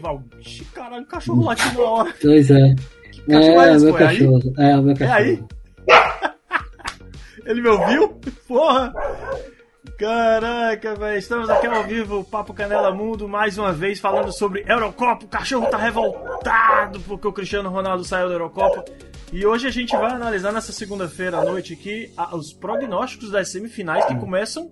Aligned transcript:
Dorival. 0.00 0.22
Caralho, 0.74 1.02
o 1.02 1.06
cachorro 1.06 1.44
latindo 1.44 1.82
na 1.82 1.88
hora. 1.90 2.14
Pois 2.20 2.50
é. 2.50 2.74
Que 3.12 3.22
cachorro 3.26 3.62
É, 3.62 3.74
esse, 3.74 3.84
meu? 3.84 3.98
É 3.98 4.06
aí? 4.06 4.18
cachorro. 4.18 4.54
É, 4.58 4.76
o 4.76 4.82
meu 4.82 4.92
É 4.92 4.96
cachorro. 4.96 5.14
aí? 5.18 5.44
Ele 7.46 7.62
me 7.62 7.68
ouviu? 7.68 8.08
Porra! 8.46 8.92
Caraca, 9.98 10.94
velho. 10.94 11.18
Estamos 11.18 11.50
aqui 11.50 11.66
ao 11.66 11.84
vivo, 11.84 12.24
Papo 12.24 12.54
Canela 12.54 12.92
Mundo, 12.92 13.28
mais 13.28 13.58
uma 13.58 13.72
vez 13.72 13.98
falando 13.98 14.32
sobre 14.32 14.64
Eurocopa. 14.66 15.24
O 15.24 15.28
cachorro 15.28 15.66
tá 15.66 15.76
revoltado 15.76 17.00
porque 17.00 17.26
o 17.28 17.32
Cristiano 17.32 17.68
Ronaldo 17.70 18.04
saiu 18.04 18.28
da 18.28 18.34
Eurocopa. 18.34 18.84
E 19.32 19.44
hoje 19.46 19.66
a 19.66 19.70
gente 19.70 19.94
vai 19.96 20.10
analisar 20.10 20.52
nessa 20.52 20.72
segunda-feira 20.72 21.38
à 21.38 21.44
noite 21.44 21.74
aqui 21.74 22.10
os 22.32 22.52
prognósticos 22.52 23.30
das 23.30 23.50
semifinais 23.52 24.04
que 24.06 24.14
começam 24.16 24.70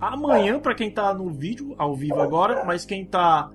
amanhã 0.00 0.58
para 0.60 0.74
quem 0.74 0.90
tá 0.90 1.12
no 1.14 1.30
vídeo, 1.32 1.74
ao 1.78 1.94
vivo 1.96 2.20
agora, 2.20 2.64
mas 2.64 2.84
quem 2.84 3.04
tá 3.04 3.50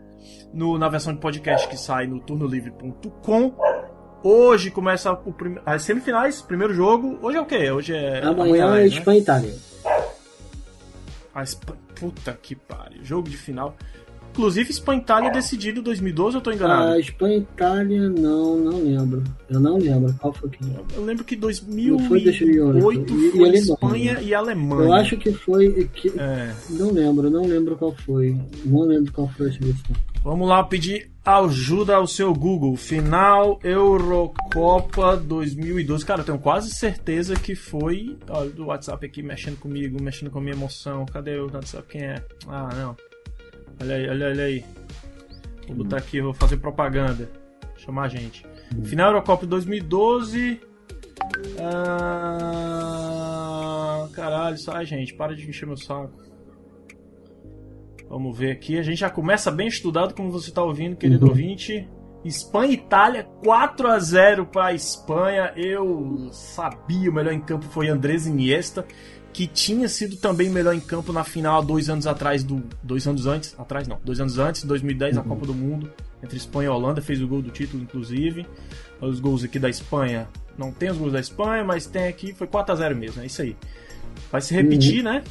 no- 0.54 0.78
na 0.78 0.88
versão 0.90 1.14
de 1.14 1.20
podcast 1.20 1.68
que 1.68 1.78
sai 1.78 2.08
no 2.08 2.20
turnolivre.com. 2.20 3.54
Hoje 4.24 4.70
começa 4.70 5.12
o 5.12 5.34
prim- 5.34 5.58
as 5.66 5.82
semifinais, 5.84 6.42
primeiro 6.42 6.74
jogo. 6.74 7.18
Hoje 7.22 7.38
é 7.38 7.42
o 7.42 7.46
quê? 7.46 7.72
Hoje 7.72 7.96
é. 7.96 8.24
Amanhã 8.24 8.72
né? 8.76 8.84
é 8.84 8.88
Espanha 8.88 9.20
e 9.20 9.22
Itália. 9.22 9.56
A 11.34 11.44
Espa- 11.44 11.76
Puta 12.00 12.34
que 12.34 12.56
pariu. 12.56 13.04
Jogo 13.04 13.30
de 13.30 13.38
final. 13.38 13.76
Inclusive, 14.31 14.71
Espanha 14.71 14.99
e 14.99 15.03
Itália 15.03 15.30
decidido 15.31 15.81
2012, 15.81 16.38
eu 16.38 16.41
tô 16.41 16.52
enganado? 16.52 16.94
A 16.94 16.99
Espanha 16.99 17.35
e 17.35 17.40
Itália, 17.40 18.09
não, 18.09 18.57
não 18.57 18.84
lembro. 18.84 19.23
Eu 19.49 19.59
não 19.59 19.77
lembro 19.77 20.13
qual 20.20 20.31
foi 20.34 20.49
que. 20.49 20.59
Eu 20.95 21.04
lembro 21.04 21.23
que 21.26 21.35
Não 21.35 21.41
foi 22.07 22.21
2008. 22.21 22.23
2008 22.23 23.13
E- 23.13 23.27
e 23.27 23.32
foi 23.32 23.40
Alemanha. 23.41 23.60
Espanha 23.60 24.20
e 24.21 24.34
Alemanha. 24.34 24.84
Eu 24.84 24.93
acho 24.93 25.18
que 25.18 25.32
foi. 25.34 25.90
Que... 25.93 26.10
É. 26.18 26.54
Não 26.70 26.91
lembro, 26.91 27.29
não 27.29 27.46
lembro 27.46 27.76
qual 27.76 27.93
foi. 27.93 28.38
Não 28.65 28.82
lembro 28.82 29.12
qual 29.12 29.27
foi 29.29 29.49
a 29.49 29.51
seleção. 29.51 29.96
Vamos 30.23 30.48
lá 30.48 30.63
pedir 30.63 31.10
ajuda 31.26 31.95
ao 31.95 32.05
seu 32.07 32.32
Google. 32.34 32.76
Final 32.77 33.60
Eurocopa 33.63 35.18
2012. 35.18 36.05
Cara, 36.05 36.21
eu 36.21 36.26
tenho 36.26 36.40
quase 36.40 36.70
certeza 36.71 37.35
que 37.35 37.55
foi. 37.55 38.18
Olha, 38.29 38.49
do 38.51 38.68
WhatsApp 38.68 39.05
aqui 39.05 39.21
mexendo 39.21 39.57
comigo, 39.60 40.01
mexendo 40.01 40.29
com 40.32 40.40
a 40.40 40.41
minha 40.41 40.54
emoção. 40.55 41.05
Cadê 41.05 41.38
o 41.40 41.51
WhatsApp? 41.51 41.88
Quem 41.90 42.01
é? 42.01 42.23
Ah, 42.48 42.70
não. 42.76 42.95
Olha 43.82 43.96
aí, 43.96 44.10
olha, 44.10 44.27
olha 44.27 44.43
aí. 44.46 44.63
Vou 45.68 45.76
botar 45.77 45.98
aqui, 45.98 46.21
vou 46.21 46.34
fazer 46.34 46.57
propaganda. 46.57 47.29
Chamar 47.77 48.04
a 48.04 48.07
gente. 48.07 48.46
Final 48.84 49.07
Eurocopa 49.12 49.46
2012. 49.46 50.62
Ah, 52.71 54.07
caralho, 54.13 54.57
sai, 54.57 54.85
gente. 54.85 55.13
Para 55.13 55.35
de 55.35 55.48
encher 55.49 55.65
meu 55.65 55.77
saco. 55.77 56.13
Vamos 58.10 58.38
ver 58.38 58.51
aqui. 58.51 58.77
A 58.77 58.84
gente 58.84 58.99
já 58.99 59.10
começa 59.10 59.49
bem 59.49 59.68
estudado, 59.68 60.13
como 60.13 60.29
você 60.32 60.49
está 60.49 60.62
ouvindo, 60.63 60.95
querido 60.95 61.26
Uhum. 61.26 61.32
ouvinte. 61.32 61.90
Espanha 62.23 62.71
e 62.71 62.76
Itália, 62.76 63.23
4 63.43 63.88
a 63.88 63.98
0 63.98 64.45
para 64.45 64.68
a 64.68 64.73
Espanha. 64.73 65.53
Eu 65.56 66.29
sabia, 66.31 67.09
o 67.09 67.13
melhor 67.13 67.34
em 67.34 67.41
campo 67.41 67.66
foi 67.66 67.88
Andrés 67.88 68.28
Iniesta, 68.28 68.85
que 69.34 69.47
tinha 69.47 69.88
sido 69.88 70.18
também 70.18 70.50
melhor 70.50 70.74
em 70.74 70.79
campo 70.79 71.13
na 71.13 71.24
final 71.24 71.63
dois 71.63 71.90
anos 71.90 72.06
atrás 72.07 72.44
do. 72.44 72.62
Dois 72.84 73.07
anos 73.07 73.25
antes? 73.28 73.56
Atrás 73.57 73.88
não, 73.88 74.00
dois 74.03 74.19
anos 74.19 74.38
antes, 74.38 74.63
2010, 74.63 75.16
na 75.16 75.22
Uhum. 75.22 75.28
Copa 75.29 75.46
do 75.46 75.53
Mundo, 75.53 75.90
entre 76.23 76.38
Espanha 76.38 76.68
e 76.68 76.69
Holanda, 76.69 77.01
fez 77.01 77.22
o 77.22 77.28
gol 77.28 77.41
do 77.41 77.50
título, 77.50 77.81
inclusive. 77.81 78.46
Os 79.00 79.19
gols 79.19 79.44
aqui 79.44 79.57
da 79.57 79.69
Espanha. 79.69 80.28
Não 80.57 80.72
tem 80.72 80.91
os 80.91 80.97
gols 80.97 81.13
da 81.13 81.19
Espanha, 81.19 81.63
mas 81.63 81.85
tem 81.85 82.07
aqui, 82.07 82.34
foi 82.34 82.46
4 82.46 82.73
a 82.73 82.75
0 82.75 82.96
mesmo, 82.96 83.22
é 83.22 83.25
isso 83.25 83.41
aí. 83.41 83.56
Vai 84.31 84.41
se 84.41 84.53
repetir, 84.53 85.01
né? 85.03 85.23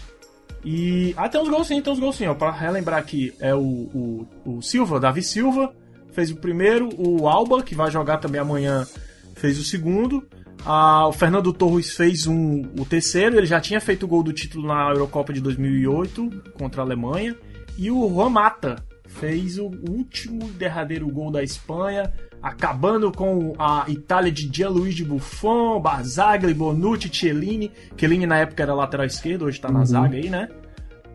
E. 0.65 1.15
Ah, 1.17 1.29
tem 1.29 1.41
uns 1.41 1.49
gols 1.49 1.67
sim, 1.69 1.81
tem 1.81 1.93
uns 1.93 2.01
gols 2.01 2.17
sim, 2.17 2.27
ó. 2.27 2.35
Pra 2.35 2.51
relembrar 2.51 2.99
aqui, 2.99 3.33
é 3.39 3.55
o, 3.55 3.61
o, 3.61 4.29
o 4.45 4.63
Silva, 4.63 4.99
Davi 4.99 5.23
Silva, 5.23 5.73
fez 6.13 6.31
o 6.31 6.37
primeiro, 6.37 6.89
o 6.99 7.29
Alba, 7.29 7.63
que 7.63 7.75
vai 7.75 7.91
jogar 7.91 8.19
também 8.19 8.41
amanhã, 8.41 8.87
fez 9.35 9.59
o 9.59 9.65
segundo. 9.65 10.27
Ah, 10.65 11.07
o 11.09 11.13
Fernando 11.13 11.53
Torres 11.53 11.97
fez 11.97 12.27
um, 12.27 12.63
o 12.79 12.85
terceiro, 12.85 13.37
ele 13.37 13.47
já 13.47 13.61
tinha 13.61 13.81
feito 13.81 14.05
o 14.05 14.09
gol 14.09 14.23
do 14.23 14.33
título 14.33 14.67
na 14.69 14.91
Eurocopa 14.91 15.33
de 15.33 15.41
2008 15.41 16.31
contra 16.55 16.83
a 16.83 16.85
Alemanha. 16.85 17.35
E 17.79 17.91
o 17.91 18.09
Juan 18.09 18.29
Mata 18.29 18.77
fez 19.09 19.59
o 19.59 19.67
último 19.89 20.45
e 20.49 20.53
derradeiro 20.53 21.09
gol 21.09 21.31
da 21.33 21.43
Espanha, 21.43 22.13
acabando 22.43 23.11
com 23.11 23.55
a 23.59 23.87
Itália 23.89 24.31
de 24.31 24.49
Gianluigi 24.53 25.05
Buffon, 25.05 25.81
Barzagli, 25.81 26.53
Bonucci, 26.53 27.09
Chiellini. 27.13 27.73
Chiellini 27.97 28.27
na 28.27 28.39
época 28.39 28.63
era 28.63 28.75
lateral 28.75 29.07
esquerdo, 29.07 29.47
hoje 29.47 29.61
tá 29.61 29.71
na 29.71 29.81
Uhum. 29.81 29.87
zaga 29.87 30.17
aí, 30.17 30.29
né? 30.29 30.49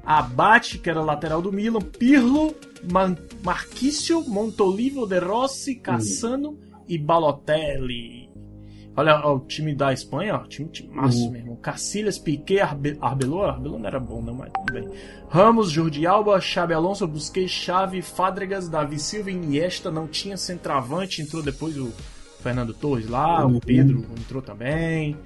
Abate, 0.03 0.77
que 0.79 0.89
era 0.89 1.01
lateral 1.01 1.41
do 1.41 1.51
Milan, 1.51 1.81
Pirlo, 1.81 2.53
Man 2.91 3.15
Marquício, 3.43 4.21
Montolivo, 4.27 5.07
De 5.07 5.19
Rossi, 5.19 5.75
Cassano 5.75 6.57
e 6.87 6.97
Balotelli. 6.97 8.29
Olha 8.97 9.19
ó, 9.25 9.35
o 9.35 9.39
time 9.41 9.75
da 9.75 9.91
Espanha, 9.91 10.35
ó, 10.35 10.47
time, 10.47 10.69
time 10.69 10.89
massa 10.93 11.17
Uhum. 11.17 11.31
mesmo. 11.31 11.57
Cacilhas, 11.57 12.17
Piquet, 12.17 12.61
Arbe 12.61 12.97
Arbeloa 13.01 13.57
não 13.61 13.85
era 13.85 13.99
bom 13.99 14.21
não, 14.21 14.33
mas 14.35 14.51
tudo 14.53 14.73
bem. 14.73 14.89
Ramos, 15.29 15.69
Jordi 15.69 16.07
Alba, 16.07 16.39
Xabi 16.39 16.73
Alonso, 16.73 17.05
Busquets, 17.05 17.51
Xavi, 17.51 18.01
Fábregas, 18.01 18.69
Davi 18.69 18.97
Silva, 18.97 19.29
Iniesta, 19.31 19.91
não 19.91 20.07
tinha 20.07 20.37
centroavante, 20.37 21.21
entrou 21.21 21.43
depois 21.43 21.77
o 21.77 21.91
Fernando 22.41 22.73
Torres 22.73 23.09
lá, 23.09 23.45
Uhum. 23.45 23.57
o 23.57 23.59
Pedro 23.61 24.05
entrou 24.17 24.41
também. 24.41 25.17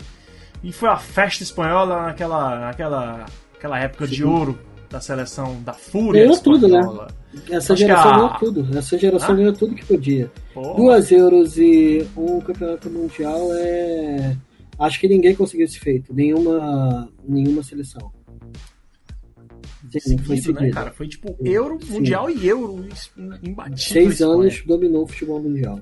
E 0.64 0.72
foi 0.74 0.90
a 0.90 0.98
festa 0.98 1.44
espanhola 1.44 2.02
naquela, 2.08 2.60
naquela, 2.60 3.26
naquela 3.54 3.80
época 3.80 4.08
de 4.08 4.18
Sim. 4.18 4.24
ouro 4.24 4.58
da 4.90 5.00
seleção 5.00 5.62
da 5.62 5.74
Fúria 5.74 6.24
Ganhou 6.24 6.40
tudo, 6.40 6.68
né? 6.68 6.82
Essa 7.52 7.74
Acho 7.74 7.82
geração 7.82 8.12
a- 8.12 8.16
ganhou 8.16 8.40
tudo. 8.40 8.78
Essa 8.78 8.98
geração 8.98 9.34
Ah? 9.34 9.38
ganhou 9.38 9.54
tudo 9.54 9.76
que 9.76 9.86
podia. 9.86 10.32
Pô, 10.54 10.74
Duas 10.74 11.12
euros 11.12 11.58
e 11.58 12.06
um 12.18 12.40
campeonato 12.42 12.90
mundial 12.90 13.50
é. 13.54 14.36
Acho 14.80 15.00
que 15.00 15.08
ninguém 15.08 15.36
conseguiu 15.36 15.66
esse 15.66 15.80
feito. 15.80 16.14
Nenhuma, 16.14 17.10
nenhuma 17.28 17.62
seleção. 17.62 18.12
Sim, 20.00 20.18
foi 20.20 20.38
seguido, 20.38 20.54
né, 20.54 20.60
seguido. 20.60 20.74
cara? 20.74 20.92
Foi 20.92 21.08
tipo 21.08 21.36
Euro, 21.44 21.80
Sim. 21.84 21.94
Mundial 21.94 22.30
e 22.30 22.48
Euro 22.48 22.86
imbatível. 23.44 23.78
Seis 23.78 24.14
Espanha. 24.14 24.32
anos 24.34 24.64
dominou 24.66 25.04
o 25.04 25.08
futebol 25.08 25.42
mundial. 25.42 25.80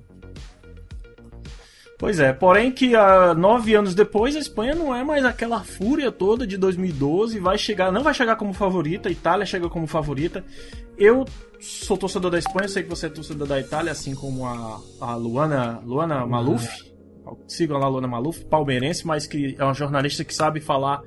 Pois 2.00 2.19
é, 2.19 2.31
porém 2.31 2.72
que 2.72 2.96
ah, 2.96 3.34
nove 3.34 3.74
anos 3.74 3.96
depois 3.96 4.35
a 4.35 4.40
Espanha 4.40 4.75
não 4.75 4.96
é 4.96 5.03
mais 5.03 5.25
aquela 5.25 5.64
fúria 5.64 6.12
toda 6.12 6.46
de 6.46 6.56
2012, 6.56 7.40
vai 7.40 7.58
chegar, 7.58 7.91
não 7.91 8.03
vai 8.03 8.14
chegar 8.14 8.35
como 8.35 8.53
favorita, 8.53 9.09
a 9.09 9.12
Itália 9.12 9.46
chega 9.47 9.68
como 9.68 9.88
favorita. 9.88 10.46
Eu 10.97 11.25
sou 11.59 11.97
torcedor 11.97 12.31
da 12.31 12.40
Espanha, 12.40 12.68
sei 12.68 12.84
que 12.84 12.90
você 12.90 13.08
é 13.08 13.09
torcedor 13.09 13.47
da 13.47 13.59
Itália, 13.59 13.91
assim 13.91 14.16
como 14.16 14.46
a, 14.46 14.81
a 15.00 15.16
Luana, 15.16 15.81
Luana 15.85 16.25
Maluf. 16.25 16.68
Sigam 17.47 17.78
lá 17.78 17.85
a 17.85 17.90
Luana 17.90 18.08
Maluf, 18.08 18.46
palmeirense, 18.46 19.06
mas 19.06 19.28
que 19.28 19.56
é 19.59 19.63
uma 19.63 19.74
jornalista 19.74 20.24
que 20.24 20.34
sabe 20.34 20.62
falar 20.62 21.02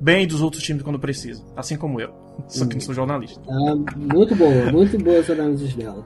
bem 0.00 0.26
dos 0.26 0.42
outros 0.42 0.62
times 0.62 0.82
quando 0.82 0.98
precisa, 0.98 1.42
assim 1.56 1.76
como 1.76 2.00
eu. 2.00 2.12
Só 2.48 2.66
que 2.66 2.74
não 2.74 2.80
sou 2.80 2.94
jornalista. 2.94 3.40
Ah, 3.48 3.74
muito 3.96 4.34
boa, 4.34 4.70
muito 4.70 4.98
boas 4.98 5.28
análises 5.30 5.74
dela. 5.74 6.04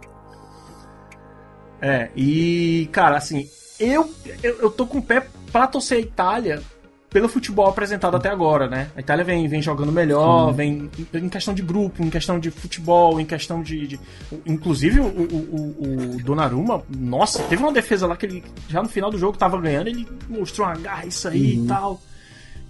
É, 1.81 2.11
e, 2.17 2.89
cara, 2.93 3.17
assim, 3.17 3.49
eu, 3.79 4.11
eu, 4.43 4.59
eu 4.61 4.71
tô 4.71 4.87
com 4.87 4.99
o 4.99 5.03
pé 5.03 5.27
pra 5.53 5.67
torcer 5.67 5.99
a 5.99 6.01
Itália 6.01 6.63
pelo 7.09 7.29
futebol 7.29 7.67
apresentado 7.67 8.17
até 8.17 8.29
agora, 8.29 8.69
né? 8.69 8.91
A 8.97 9.01
Itália 9.01 9.25
vem, 9.25 9.47
vem 9.49 9.63
jogando 9.63 9.91
melhor, 9.93 10.53
vem 10.53 10.91
em 11.15 11.29
questão 11.29 11.55
de 11.55 11.63
grupo, 11.63 12.03
em 12.03 12.11
questão 12.11 12.39
de 12.39 12.51
futebol, 12.51 13.19
em 13.21 13.25
questão 13.25 13.63
de. 13.63 13.87
de- 13.87 14.01
inclusive 14.45 15.01
o, 15.01 15.05
o, 15.07 16.17
o, 16.17 16.23
Donnarumma, 16.23 16.83
nossa, 16.91 17.43
teve 17.45 17.63
uma 17.63 17.73
defesa 17.73 18.07
lá 18.07 18.17
que 18.17 18.27
ele 18.27 18.45
já 18.69 18.83
no 18.83 18.89
final 18.89 19.11
do 19.11 19.19
jogo 19.19 19.39
tava 19.39 19.59
ganhando, 19.61 19.89
ele 19.89 20.07
mostrou 20.29 20.67
uma 20.67 20.77
garra, 20.77 21.07
isso 21.07 21.27
aí 21.29 21.57
Uhum. 21.59 21.65
e 21.65 21.69
tal. 21.69 22.01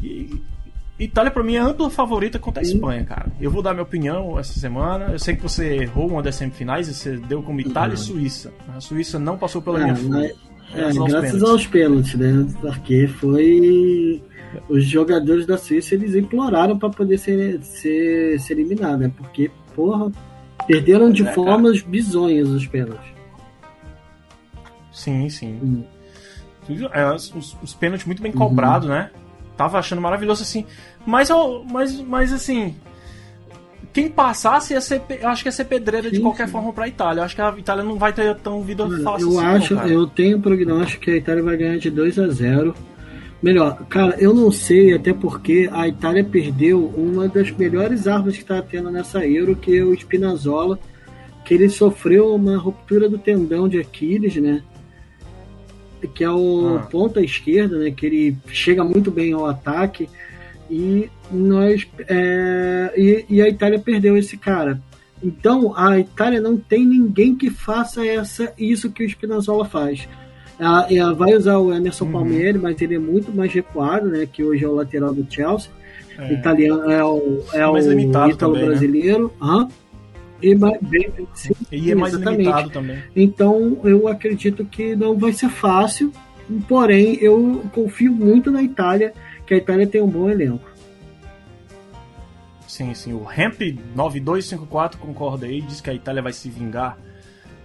E. 0.03 0.43
Itália, 0.99 1.31
pra 1.31 1.43
mim, 1.43 1.57
é 1.57 1.59
ampla 1.59 1.91
favorita 1.91 2.39
contra 2.39 2.63
a 2.63 2.65
Espanha, 2.65 3.05
cara. 3.05 3.27
Eu 3.39 3.51
vou 3.51 3.61
dar 3.63 3.73
minha 3.75 3.83
opinião 3.83 4.39
essa 4.39 4.59
semana. 4.59 5.09
Eu 5.13 5.19
sei 5.19 5.37
que 5.37 5.43
você 5.43 5.75
errou 5.83 6.09
uma 6.09 6.23
das 6.23 6.37
semifinais 6.37 6.89
e 6.89 6.95
você 6.95 7.19
deu 7.19 7.43
como 7.43 7.61
Itália 7.61 7.93
e 7.95 7.99
Suíça. 7.99 8.51
A 8.75 8.81
Suíça 8.81 9.19
não 9.19 9.37
passou 9.37 9.61
pela 9.61 9.79
Ah, 9.79 9.83
minha 9.93 9.93
mas- 10.09 10.33
É, 10.75 10.79
Graças 10.79 10.99
aos 10.99 11.09
graças 11.11 11.31
pênaltis. 11.33 11.51
aos 11.51 11.67
pênaltis, 11.67 12.15
né? 12.15 12.47
Porque 12.61 13.07
foi. 13.07 14.23
Os 14.69 14.85
jogadores 14.85 15.45
da 15.47 15.59
Suíça 15.59 15.95
eles 15.95 16.15
imploraram 16.15 16.79
para 16.79 16.89
poder 16.89 17.19
ser, 17.19 17.61
ser, 17.63 18.39
ser 18.41 18.55
eliminado, 18.55 18.99
né? 19.01 19.13
Porque, 19.17 19.51
porra, 19.75 20.11
perderam 20.67 21.11
de 21.11 21.23
É, 21.23 21.25
cara. 21.25 21.35
formas 21.35 21.83
bizonhas 21.83 22.49
os 22.49 22.67
pênaltis. 22.67 23.07
Sim, 24.93 25.29
sim. 25.29 25.59
Hum. 25.63 25.85
É, 26.93 27.13
os, 27.13 27.33
os- 27.63 27.75
pênaltis 27.75 28.07
muito 28.07 28.23
bem 28.23 28.33
cobrados, 28.33 28.89
né? 28.89 29.11
Tava 29.57 29.79
achando 29.79 30.01
maravilhoso 30.03 30.43
assim. 30.43 30.65
Mas, 31.05 31.29
mas, 31.71 32.01
mas 32.01 32.33
assim. 32.33 32.75
Quem 33.97 34.11
passasse 34.11 34.75
ia 34.75 34.81
ser, 34.83 35.01
acho 35.23 35.43
que 35.43 35.49
ia 35.49 35.53
ser 35.53 35.65
pedreira 35.65 36.11
de 36.11 36.19
Sim, 36.19 36.23
qualquer 36.23 36.45
sim. 36.45 36.53
forma 36.53 36.71
pra 36.71 36.87
Itália. 36.87 37.21
Eu 37.21 37.25
acho 37.25 37.35
que 37.35 37.41
a 37.41 37.55
Itália 37.57 37.83
não 37.83 37.97
vai 37.97 38.13
ter 38.13 38.37
tão 38.37 38.61
vida 38.61 38.87
fácil 39.03 39.33
eu 39.33 39.39
assim, 39.39 39.49
acho, 39.49 39.75
não, 39.75 39.89
eu 39.89 40.07
tenho 40.07 40.37
um 40.37 40.41
prognóstico 40.43 41.05
que 41.05 41.13
a 41.13 41.17
Itália 41.17 41.43
vai 41.43 41.57
ganhar 41.57 41.79
de 41.79 41.89
2 41.89 42.19
a 42.19 42.29
0 42.29 42.75
Melhor, 43.43 43.87
cara, 43.89 44.15
eu 44.19 44.35
não 44.35 44.53
sei, 44.53 44.93
até 44.93 45.15
porque 45.15 45.71
a 45.73 45.89
Itália 45.89 46.23
perdeu 46.23 46.93
uma 46.95 47.27
das 47.27 47.51
melhores 47.53 48.07
armas 48.07 48.35
que 48.35 48.43
está 48.43 48.61
tendo 48.61 48.91
nessa 48.91 49.27
Euro, 49.27 49.57
que 49.57 49.79
é 49.79 49.83
o 49.83 49.95
Spinazzola, 49.95 50.79
que 51.43 51.55
ele 51.55 51.71
sofreu 51.71 52.35
uma 52.35 52.59
ruptura 52.59 53.09
do 53.09 53.17
tendão 53.17 53.67
de 53.67 53.79
Aquiles, 53.79 54.37
né? 54.37 54.63
Que 56.15 56.23
é 56.23 56.31
o 56.31 56.77
ah. 56.77 56.87
ponta 56.91 57.23
esquerda, 57.23 57.79
né? 57.79 57.91
Que 57.91 58.05
ele 58.05 58.37
chega 58.49 58.85
muito 58.85 59.11
bem 59.11 59.33
ao 59.33 59.47
ataque 59.47 60.07
e 60.71 61.09
nós 61.31 61.87
é, 62.09 62.93
e, 62.97 63.25
e, 63.29 63.43
a 63.43 63.49
Itália 63.49 63.79
perdeu 63.79 64.17
esse 64.17 64.37
cara. 64.37 64.81
Então 65.23 65.77
a 65.77 65.99
Itália 65.99 66.41
não 66.41 66.57
tem 66.57 66.85
ninguém 66.85 67.35
que 67.35 67.51
faça 67.51 68.07
essa 68.07 68.53
isso 68.59 68.91
que 68.91 69.05
o 69.05 69.09
Spinazzola 69.09 69.65
faz. 69.65 70.09
Ela, 70.59 70.87
ela 70.91 71.15
vai 71.15 71.35
usar 71.35 71.59
o 71.59 71.73
Emerson 71.73 72.07
uhum. 72.07 72.13
Palmieri, 72.13 72.59
mas 72.59 72.81
ele 72.81 72.95
é 72.95 72.99
muito 72.99 73.35
mais 73.35 73.53
recuado, 73.53 74.09
né? 74.09 74.27
Que 74.31 74.43
hoje 74.43 74.65
é 74.65 74.69
o 74.69 74.75
lateral 74.75 75.13
do 75.13 75.27
Chelsea. 75.31 75.71
É. 76.19 76.33
Italiano 76.33 76.91
é 76.91 77.05
o, 77.05 77.43
é 77.53 77.67
o 77.67 77.79
ítalo 78.01 78.37
também, 78.37 78.63
né? 78.63 78.69
brasileiro. 78.69 79.33
Né? 79.41 79.69
E, 80.43 80.55
bem, 80.55 81.13
sim, 81.35 81.55
e 81.73 81.91
é 81.91 81.95
mais 81.95 82.13
exatamente. 82.13 82.41
limitado 82.41 82.71
também. 82.71 82.99
Então 83.15 83.79
eu 83.85 84.09
acredito 84.09 84.65
que 84.65 84.95
não 84.97 85.17
vai 85.17 85.33
ser 85.33 85.49
fácil. 85.49 86.13
Porém, 86.69 87.19
eu 87.21 87.65
confio 87.73 88.13
muito 88.13 88.51
na 88.51 88.63
Itália, 88.63 89.13
que 89.47 89.55
a 89.55 89.57
Itália 89.57 89.87
tem 89.87 90.03
um 90.03 90.09
bom 90.09 90.29
elenco. 90.29 90.69
Sim, 92.67 92.93
sim. 92.95 93.13
O 93.13 93.23
Ramp 93.23 93.61
9254 93.95 94.99
concorda 94.99 95.47
aí, 95.47 95.63
diz 95.63 95.81
que 95.81 95.89
a 95.89 95.95
Itália 95.95 96.21
vai 96.21 96.33
se 96.33 96.51
vingar 96.51 96.99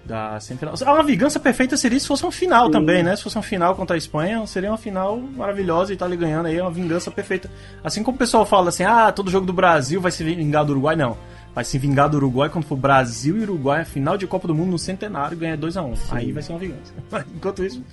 da 0.05 0.39
semifinal. 0.39 0.73
Uma 0.81 1.03
vingança 1.03 1.39
perfeita 1.39 1.77
seria 1.77 1.99
se 1.99 2.07
fosse 2.07 2.25
um 2.25 2.31
final 2.31 2.67
Sim. 2.67 2.71
também, 2.71 3.03
né? 3.03 3.15
Se 3.15 3.23
fosse 3.23 3.37
um 3.37 3.41
final 3.41 3.75
contra 3.75 3.95
a 3.95 3.97
Espanha, 3.97 4.45
seria 4.47 4.69
uma 4.71 4.77
final 4.77 5.17
maravilhosa 5.17 5.91
e 5.91 5.95
Itália 5.95 6.17
ganhando 6.17 6.47
aí, 6.47 6.59
uma 6.59 6.71
vingança 6.71 7.11
perfeita. 7.11 7.49
Assim 7.83 8.03
como 8.03 8.15
o 8.15 8.19
pessoal 8.19 8.45
fala 8.45 8.69
assim, 8.69 8.83
ah, 8.83 9.11
todo 9.11 9.31
jogo 9.31 9.45
do 9.45 9.53
Brasil 9.53 10.01
vai 10.01 10.11
se 10.11 10.23
vingar 10.23 10.65
do 10.65 10.71
Uruguai, 10.71 10.95
não. 10.95 11.17
Vai 11.53 11.65
se 11.65 11.77
vingar 11.77 12.09
do 12.09 12.17
Uruguai 12.17 12.49
quando 12.49 12.63
for 12.63 12.77
Brasil 12.77 13.37
e 13.37 13.41
Uruguai, 13.41 13.81
a 13.81 13.85
final 13.85 14.17
de 14.17 14.25
Copa 14.25 14.47
do 14.47 14.55
Mundo 14.55 14.71
no 14.71 14.79
centenário, 14.79 15.37
ganha 15.37 15.57
2x1. 15.57 15.85
Um. 15.85 15.93
Aí 16.11 16.31
vai 16.31 16.41
ser 16.41 16.53
uma 16.53 16.59
vingança. 16.59 16.93
Enquanto 17.35 17.63
isso, 17.63 17.83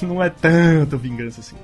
não 0.00 0.22
é 0.22 0.30
tanta 0.30 0.96
vingança 0.96 1.40
assim. 1.40 1.56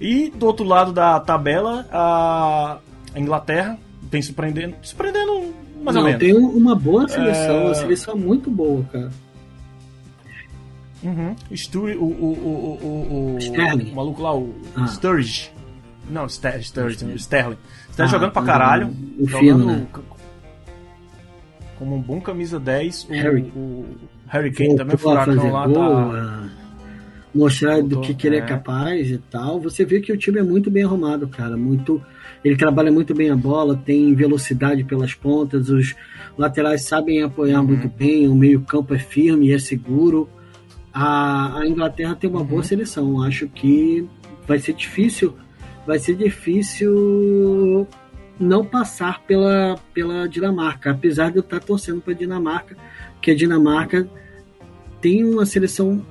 E 0.00 0.30
do 0.30 0.46
outro 0.46 0.64
lado 0.64 0.92
da 0.92 1.18
tabela, 1.20 1.86
a 1.92 2.78
Inglaterra 3.16 3.78
vem 4.02 4.22
surpreendendo, 4.22 4.76
surpreendendo 4.82 5.54
mais 5.82 5.94
Não, 5.94 6.02
ou 6.02 6.08
menos. 6.08 6.20
tem 6.20 6.34
uma 6.36 6.74
boa 6.74 7.08
seleção, 7.08 7.56
é... 7.56 7.64
uma 7.64 7.74
seleção 7.74 8.16
muito 8.16 8.50
boa, 8.50 8.84
cara. 8.92 9.10
Uhum. 11.02 11.36
Stu, 11.54 11.84
o, 11.84 11.84
o, 11.84 11.92
o, 11.94 12.78
o, 12.82 13.38
o, 13.38 13.92
o 13.92 13.94
maluco 13.94 14.20
lá, 14.20 14.34
o 14.34 14.52
ah. 14.74 14.86
Sturridge. 14.86 15.52
Não, 16.10 16.28
Ster, 16.28 16.62
Sturridge, 16.62 17.04
o 17.04 17.14
Sterling. 17.14 17.58
Sterling 17.90 17.98
ah, 17.98 18.06
jogando 18.06 18.32
pra 18.32 18.42
caralho. 18.42 18.96
O 19.18 19.28
jogando 19.28 19.66
né? 19.66 19.86
como 21.78 21.96
um 21.96 22.00
bom 22.00 22.20
camisa 22.20 22.58
10. 22.58 23.08
Harry. 23.10 23.52
O, 23.54 23.58
o 23.58 23.96
Harry 24.26 24.50
Kane 24.50 24.76
também, 24.76 24.94
o 24.94 24.98
furacão 24.98 25.52
lá 25.52 25.68
tá... 25.68 26.48
Mostrar 27.38 27.80
do 27.82 28.00
que, 28.00 28.14
que 28.14 28.26
ele 28.26 28.36
é, 28.36 28.40
é 28.40 28.42
capaz 28.42 29.10
e 29.10 29.18
tal. 29.18 29.60
Você 29.60 29.84
vê 29.84 30.00
que 30.00 30.12
o 30.12 30.16
time 30.16 30.40
é 30.40 30.42
muito 30.42 30.70
bem 30.70 30.82
arrumado, 30.82 31.28
cara. 31.28 31.56
Muito 31.56 32.02
ele 32.44 32.56
trabalha 32.56 32.90
muito 32.90 33.14
bem 33.14 33.30
a 33.30 33.36
bola, 33.36 33.76
tem 33.76 34.14
velocidade 34.14 34.84
pelas 34.84 35.14
pontas, 35.14 35.68
os 35.68 35.94
laterais 36.36 36.82
sabem 36.82 37.22
apoiar 37.22 37.60
uhum. 37.60 37.66
muito 37.66 37.88
bem, 37.88 38.28
o 38.28 38.34
meio-campo 38.34 38.94
é 38.94 38.98
firme 38.98 39.48
e 39.48 39.52
é 39.52 39.58
seguro. 39.58 40.28
A, 40.92 41.60
a 41.60 41.66
Inglaterra 41.66 42.14
tem 42.14 42.30
uma 42.30 42.40
uhum. 42.40 42.46
boa 42.46 42.62
seleção. 42.62 43.22
Acho 43.22 43.48
que 43.48 44.08
vai 44.46 44.58
ser 44.58 44.72
difícil, 44.72 45.34
vai 45.86 45.98
ser 45.98 46.16
difícil 46.16 47.86
não 48.38 48.64
passar 48.64 49.20
pela, 49.22 49.76
pela 49.92 50.28
Dinamarca, 50.28 50.92
apesar 50.92 51.30
de 51.30 51.38
eu 51.38 51.42
estar 51.42 51.60
torcendo 51.60 52.00
para 52.00 52.12
a 52.12 52.16
Dinamarca, 52.16 52.76
que 53.20 53.32
a 53.32 53.34
Dinamarca 53.34 54.08
tem 55.00 55.24
uma 55.24 55.44
seleção 55.44 56.04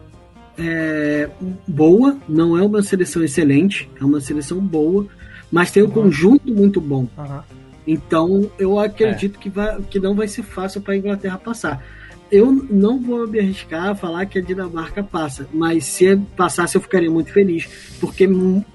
é, 0.57 1.30
boa, 1.68 2.18
não 2.27 2.57
é 2.57 2.63
uma 2.63 2.81
seleção 2.81 3.24
excelente, 3.24 3.89
é 4.00 4.04
uma 4.04 4.19
seleção 4.19 4.59
boa, 4.59 5.06
mas 5.51 5.71
tem 5.71 5.83
um 5.83 5.88
uhum. 5.88 5.92
conjunto 5.92 6.51
muito 6.51 6.81
bom. 6.81 7.07
Uhum. 7.18 7.39
Então 7.86 8.51
eu 8.59 8.80
acredito 8.80 9.38
é. 9.38 9.42
que, 9.42 9.50
vai, 9.50 9.81
que 9.83 10.00
não 10.00 10.15
vai 10.15 10.27
ser 10.27 10.44
fácil 10.44 10.81
para 10.81 10.94
a 10.94 10.98
Inglaterra 10.98 11.38
passar. 11.38 11.83
Eu 12.30 12.51
não 12.51 13.00
vou 13.00 13.25
me 13.25 13.39
arriscar 13.39 13.89
a 13.89 13.95
falar 13.95 14.25
que 14.25 14.38
a 14.38 14.42
Dinamarca 14.42 15.01
passa, 15.01 15.48
mas 15.54 15.86
se 15.86 16.18
passasse 16.36 16.75
eu 16.75 16.81
ficaria 16.81 17.09
muito 17.09 17.31
feliz, 17.31 17.69
porque 18.01 18.27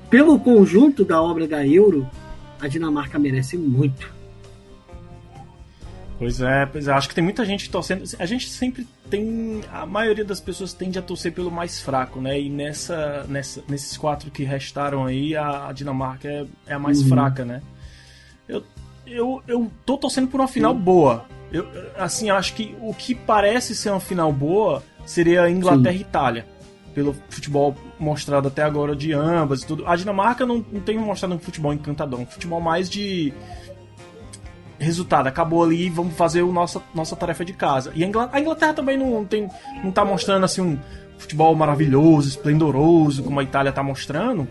pelo 0.08 0.38
conjunto 0.38 1.04
da 1.04 1.20
obra 1.20 1.46
da 1.46 1.66
Euro, 1.66 2.08
a 2.58 2.66
Dinamarca 2.66 3.18
merece 3.18 3.58
muito. 3.58 4.21
Pois 6.18 6.40
é, 6.40 6.66
pois 6.66 6.86
é, 6.86 6.92
acho 6.92 7.08
que 7.08 7.14
tem 7.14 7.24
muita 7.24 7.44
gente 7.44 7.68
torcendo. 7.68 8.04
A 8.18 8.26
gente 8.26 8.48
sempre 8.48 8.86
tem. 9.10 9.60
A 9.72 9.84
maioria 9.84 10.24
das 10.24 10.40
pessoas 10.40 10.72
tende 10.72 10.98
a 10.98 11.02
torcer 11.02 11.32
pelo 11.32 11.50
mais 11.50 11.80
fraco, 11.80 12.20
né? 12.20 12.40
E 12.40 12.48
nessa, 12.48 13.24
nessa, 13.28 13.62
nesses 13.68 13.96
quatro 13.96 14.30
que 14.30 14.44
restaram 14.44 15.04
aí, 15.04 15.34
a, 15.34 15.68
a 15.68 15.72
Dinamarca 15.72 16.28
é, 16.28 16.46
é, 16.66 16.74
a 16.74 16.78
mais 16.78 17.02
uhum. 17.02 17.08
fraca, 17.08 17.44
né? 17.44 17.62
Eu, 18.48 18.62
eu, 19.06 19.42
eu 19.48 19.72
tô 19.84 19.98
torcendo 19.98 20.28
por 20.28 20.40
uma 20.40 20.48
final 20.48 20.74
boa. 20.74 21.24
Eu, 21.52 21.68
assim, 21.96 22.30
acho 22.30 22.54
que 22.54 22.74
o 22.80 22.94
que 22.94 23.14
parece 23.14 23.74
ser 23.74 23.90
uma 23.90 24.00
final 24.00 24.32
boa 24.32 24.82
seria 25.04 25.50
Inglaterra 25.50 25.92
Sim. 25.92 25.98
e 25.98 26.02
Itália. 26.02 26.46
Pelo 26.94 27.16
futebol 27.30 27.74
mostrado 27.98 28.48
até 28.48 28.62
agora 28.62 28.94
de 28.94 29.12
ambas 29.12 29.62
e 29.62 29.66
tudo. 29.66 29.86
A 29.86 29.96
Dinamarca 29.96 30.44
não, 30.44 30.64
não 30.70 30.80
tem 30.80 30.98
mostrado 30.98 31.34
um 31.34 31.38
futebol 31.38 31.72
encantador, 31.72 32.20
um 32.20 32.26
futebol 32.26 32.60
mais 32.60 32.88
de 32.88 33.32
resultado, 34.82 35.26
acabou 35.26 35.62
ali, 35.62 35.88
vamos 35.88 36.14
fazer 36.14 36.42
o 36.42 36.52
nossa, 36.52 36.82
nossa 36.94 37.16
tarefa 37.16 37.44
de 37.44 37.52
casa. 37.52 37.92
E 37.94 38.04
a 38.04 38.06
Inglaterra, 38.06 38.36
a 38.36 38.40
Inglaterra 38.40 38.74
também 38.74 38.98
não, 38.98 39.24
tem, 39.24 39.48
não 39.82 39.90
tá 39.90 40.04
mostrando 40.04 40.44
assim 40.44 40.60
um 40.60 40.78
futebol 41.18 41.54
maravilhoso, 41.54 42.28
esplendoroso, 42.28 43.22
como 43.22 43.40
a 43.40 43.42
Itália 43.42 43.72
tá 43.72 43.82
mostrando, 43.82 44.46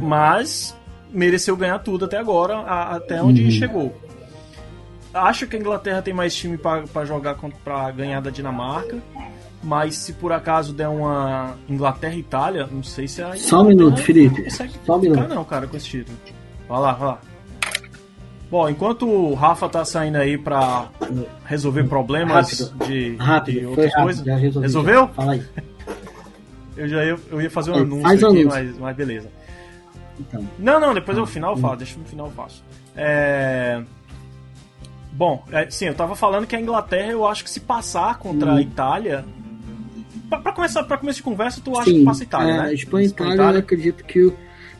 mas 0.00 0.76
mereceu 1.10 1.56
ganhar 1.56 1.78
tudo 1.78 2.04
até 2.04 2.18
agora, 2.18 2.56
a, 2.58 2.96
até 2.96 3.22
onde 3.22 3.44
uhum. 3.44 3.50
chegou. 3.50 4.00
Acho 5.12 5.46
que 5.46 5.56
a 5.56 5.58
Inglaterra 5.58 6.02
tem 6.02 6.12
mais 6.12 6.34
time 6.34 6.58
para 6.58 7.04
jogar 7.04 7.36
para 7.62 7.90
ganhar 7.92 8.20
da 8.20 8.30
Dinamarca. 8.30 8.98
Mas 9.62 9.96
se 9.96 10.12
por 10.12 10.30
acaso 10.30 10.74
der 10.74 10.88
uma 10.88 11.54
Inglaterra 11.66 12.14
e 12.14 12.18
Itália, 12.18 12.68
não 12.70 12.82
sei 12.82 13.08
se 13.08 13.22
a. 13.22 13.34
Só 13.34 13.62
um 13.62 13.64
minuto, 13.64 13.98
Felipe. 14.02 14.46
Só 14.50 14.96
um 14.96 14.98
minuto. 14.98 15.26
não, 15.28 15.42
cara, 15.42 15.66
com 15.66 15.76
esse 15.76 15.86
título. 15.86 16.18
Vai 16.68 16.80
lá, 16.80 16.92
vai 16.92 17.08
lá. 17.08 17.18
Bom, 18.54 18.68
enquanto 18.68 19.08
o 19.08 19.34
Rafa 19.34 19.68
tá 19.68 19.84
saindo 19.84 20.14
aí 20.14 20.38
pra 20.38 20.86
resolver 21.44 21.82
problemas 21.88 22.60
rápido. 22.60 22.86
de, 22.86 23.16
rápido. 23.16 23.58
de 23.58 23.66
outras 23.66 23.86
rápido, 23.86 24.04
coisas. 24.04 24.24
Resolvi, 24.24 24.66
Resolveu? 24.66 25.00
Já. 25.00 25.08
Fala 25.08 25.32
aí. 25.32 25.42
Eu 26.76 26.88
já 26.88 27.04
ia, 27.04 27.18
eu 27.32 27.42
ia 27.42 27.50
fazer 27.50 27.72
um 27.72 27.74
é, 27.74 27.80
anúncio 27.80 28.06
aqui, 28.06 28.24
anúncio. 28.24 28.46
Mas, 28.46 28.78
mas 28.78 28.96
beleza. 28.96 29.28
Então. 30.20 30.48
Não, 30.56 30.78
não, 30.78 30.94
depois 30.94 31.18
no 31.18 31.26
final 31.26 31.56
eu 31.56 31.56
faço, 31.56 31.76
deixa 31.78 31.98
no 31.98 32.04
final 32.04 32.26
eu 32.26 32.32
faço. 32.32 32.62
É... 32.94 33.82
Bom, 35.10 35.44
é, 35.50 35.68
sim, 35.68 35.86
eu 35.86 35.94
tava 35.96 36.14
falando 36.14 36.46
que 36.46 36.54
a 36.54 36.60
Inglaterra, 36.60 37.10
eu 37.10 37.26
acho 37.26 37.42
que 37.42 37.50
se 37.50 37.58
passar 37.58 38.20
contra 38.20 38.52
hum. 38.52 38.56
a 38.56 38.62
Itália. 38.62 39.24
Pra, 40.28 40.38
pra, 40.38 40.52
começar, 40.52 40.84
pra 40.84 40.96
começo 40.96 41.16
de 41.16 41.24
conversa, 41.24 41.60
tu 41.60 41.76
acha 41.76 41.90
sim, 41.90 41.98
que 41.98 42.04
passa 42.04 42.22
a 42.22 42.24
Itália, 42.24 42.52
é, 42.52 42.62
né? 42.62 42.74
Espanha 42.74 43.04
e 43.04 43.08
Itália, 43.08 43.34
Itália, 43.34 43.58
eu 43.58 43.62
acredito 43.62 44.04
que 44.04 44.22
o 44.22 44.36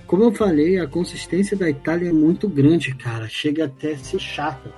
como 0.07 0.25
eu 0.25 0.33
falei, 0.33 0.79
a 0.79 0.87
consistência 0.87 1.57
da 1.57 1.69
Itália 1.69 2.11
é 2.11 2.13
muito 2.13 2.49
grande, 2.49 2.95
cara. 2.95 3.29
Chega 3.29 3.65
até 3.65 3.93
a 3.93 3.99
ser 3.99 4.19
chata. 4.19 4.71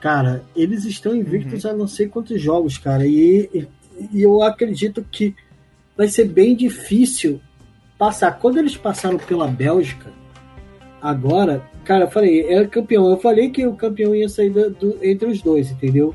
Cara, 0.00 0.44
eles 0.54 0.84
estão 0.84 1.14
invictos 1.14 1.64
uhum. 1.64 1.70
a 1.70 1.74
não 1.74 1.88
sei 1.88 2.08
quantos 2.08 2.40
jogos, 2.40 2.78
cara. 2.78 3.06
E, 3.06 3.50
e, 3.52 3.68
e, 4.12 4.22
eu 4.22 4.42
acredito 4.42 5.04
que 5.10 5.34
vai 5.96 6.08
ser 6.08 6.26
bem 6.26 6.54
difícil 6.54 7.40
passar. 7.98 8.38
Quando 8.38 8.58
eles 8.58 8.76
passaram 8.76 9.18
pela 9.18 9.46
Bélgica, 9.46 10.12
agora, 11.02 11.62
cara, 11.84 12.04
eu 12.04 12.10
falei, 12.10 12.42
é 12.42 12.66
campeão. 12.66 13.10
Eu 13.10 13.18
falei 13.18 13.50
que 13.50 13.66
o 13.66 13.74
campeão 13.74 14.14
ia 14.14 14.28
sair 14.28 14.50
do, 14.50 14.70
do, 14.70 14.98
entre 15.02 15.28
os 15.28 15.42
dois, 15.42 15.70
entendeu? 15.70 16.14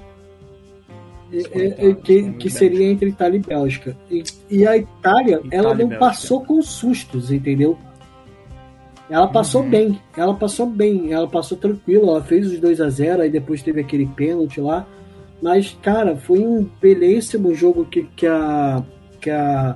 É, 1.33 1.89
é, 1.89 1.93
que, 1.93 2.33
que 2.33 2.49
seria 2.49 2.87
entre 2.87 3.09
Itália 3.09 3.37
e 3.37 3.41
Bélgica. 3.41 3.97
E, 4.09 4.23
e 4.49 4.67
a 4.67 4.75
Itália, 4.75 5.35
Itália 5.35 5.49
ela 5.51 5.73
não 5.73 5.89
passou 5.89 6.43
com 6.43 6.61
sustos, 6.61 7.31
entendeu? 7.31 7.77
Ela 9.11 9.27
passou 9.27 9.61
uhum. 9.61 9.69
bem, 9.69 10.01
ela 10.15 10.33
passou 10.33 10.65
bem, 10.65 11.11
ela 11.11 11.27
passou 11.27 11.57
tranquila, 11.57 12.11
ela 12.11 12.23
fez 12.23 12.49
os 12.49 12.61
2 12.61 12.79
a 12.79 12.89
0 12.89 13.23
aí 13.23 13.29
depois 13.29 13.61
teve 13.61 13.81
aquele 13.81 14.05
pênalti 14.05 14.61
lá. 14.61 14.87
Mas, 15.41 15.77
cara, 15.83 16.15
foi 16.15 16.39
um 16.39 16.65
belíssimo 16.81 17.53
jogo 17.53 17.83
que, 17.83 18.03
que, 18.15 18.25
a, 18.25 18.81
que, 19.19 19.29
a, 19.29 19.75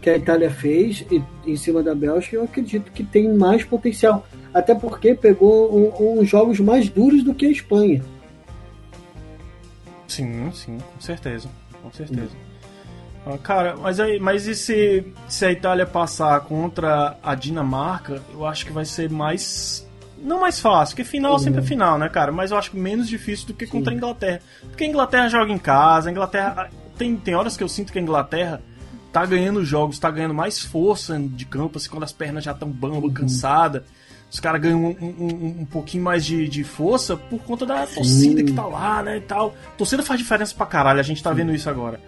que 0.00 0.08
a 0.08 0.16
Itália 0.16 0.48
fez 0.48 1.04
em 1.44 1.56
cima 1.56 1.82
da 1.82 1.92
Bélgica. 1.92 2.36
Eu 2.36 2.44
acredito 2.44 2.92
que 2.92 3.02
tem 3.02 3.28
mais 3.34 3.64
potencial. 3.64 4.24
Até 4.54 4.76
porque 4.76 5.12
pegou 5.12 5.74
uns 5.74 6.00
um, 6.00 6.20
um 6.20 6.24
jogos 6.24 6.60
mais 6.60 6.88
duros 6.88 7.24
do 7.24 7.34
que 7.34 7.46
a 7.46 7.50
Espanha. 7.50 8.00
Sim, 10.06 10.52
sim, 10.52 10.78
com 10.78 11.00
certeza. 11.00 11.48
Com 11.82 11.90
certeza. 11.90 12.30
Cara, 13.42 13.76
mas 13.76 14.00
aí, 14.00 14.18
mas 14.18 14.46
e 14.46 14.54
se, 14.54 15.04
se 15.28 15.44
a 15.44 15.52
Itália 15.52 15.86
passar 15.86 16.40
contra 16.40 17.16
a 17.22 17.34
Dinamarca, 17.34 18.22
eu 18.32 18.46
acho 18.46 18.64
que 18.64 18.72
vai 18.72 18.84
ser 18.84 19.10
mais 19.10 19.86
Não 20.18 20.40
mais 20.40 20.60
fácil, 20.60 20.96
porque 20.96 21.08
final 21.08 21.32
uhum. 21.32 21.38
sempre 21.38 21.60
é 21.60 21.62
final, 21.62 21.98
né, 21.98 22.08
cara? 22.08 22.32
Mas 22.32 22.50
eu 22.50 22.58
acho 22.58 22.76
menos 22.76 23.08
difícil 23.08 23.48
do 23.48 23.54
que 23.54 23.66
Sim. 23.66 23.72
contra 23.72 23.92
a 23.92 23.96
Inglaterra. 23.96 24.40
Porque 24.62 24.84
a 24.84 24.86
Inglaterra 24.86 25.28
joga 25.28 25.52
em 25.52 25.58
casa, 25.58 26.08
a 26.08 26.12
Inglaterra. 26.12 26.70
Tem, 26.96 27.16
tem 27.16 27.34
horas 27.34 27.56
que 27.56 27.62
eu 27.62 27.68
sinto 27.68 27.92
que 27.92 27.98
a 27.98 28.02
Inglaterra 28.02 28.60
tá 29.12 29.24
ganhando 29.24 29.64
jogos, 29.64 29.98
tá 29.98 30.10
ganhando 30.10 30.34
mais 30.34 30.60
força 30.60 31.18
de 31.18 31.44
campo, 31.44 31.78
assim, 31.78 31.88
quando 31.88 32.02
as 32.02 32.12
pernas 32.12 32.44
já 32.44 32.52
estão 32.52 32.68
bamba, 32.68 33.06
uhum. 33.06 33.12
cansada. 33.12 33.84
Os 34.30 34.40
caras 34.40 34.60
ganham 34.60 34.84
um, 34.84 34.96
um, 35.00 35.60
um, 35.60 35.64
pouquinho 35.64 36.04
mais 36.04 36.24
de, 36.24 36.48
de 36.48 36.62
força 36.62 37.16
por 37.16 37.40
conta 37.40 37.64
da 37.64 37.86
Sim. 37.86 37.94
torcida 37.94 38.42
que 38.42 38.52
tá 38.52 38.66
lá, 38.66 39.02
né, 39.02 39.16
e 39.16 39.20
tal. 39.22 39.54
A 39.68 39.76
torcida 39.76 40.02
faz 40.02 40.20
diferença 40.20 40.54
pra 40.54 40.66
caralho, 40.66 41.00
a 41.00 41.02
gente 41.02 41.22
tá 41.22 41.30
Sim. 41.30 41.36
vendo 41.36 41.54
isso 41.54 41.70
agora. 41.70 41.98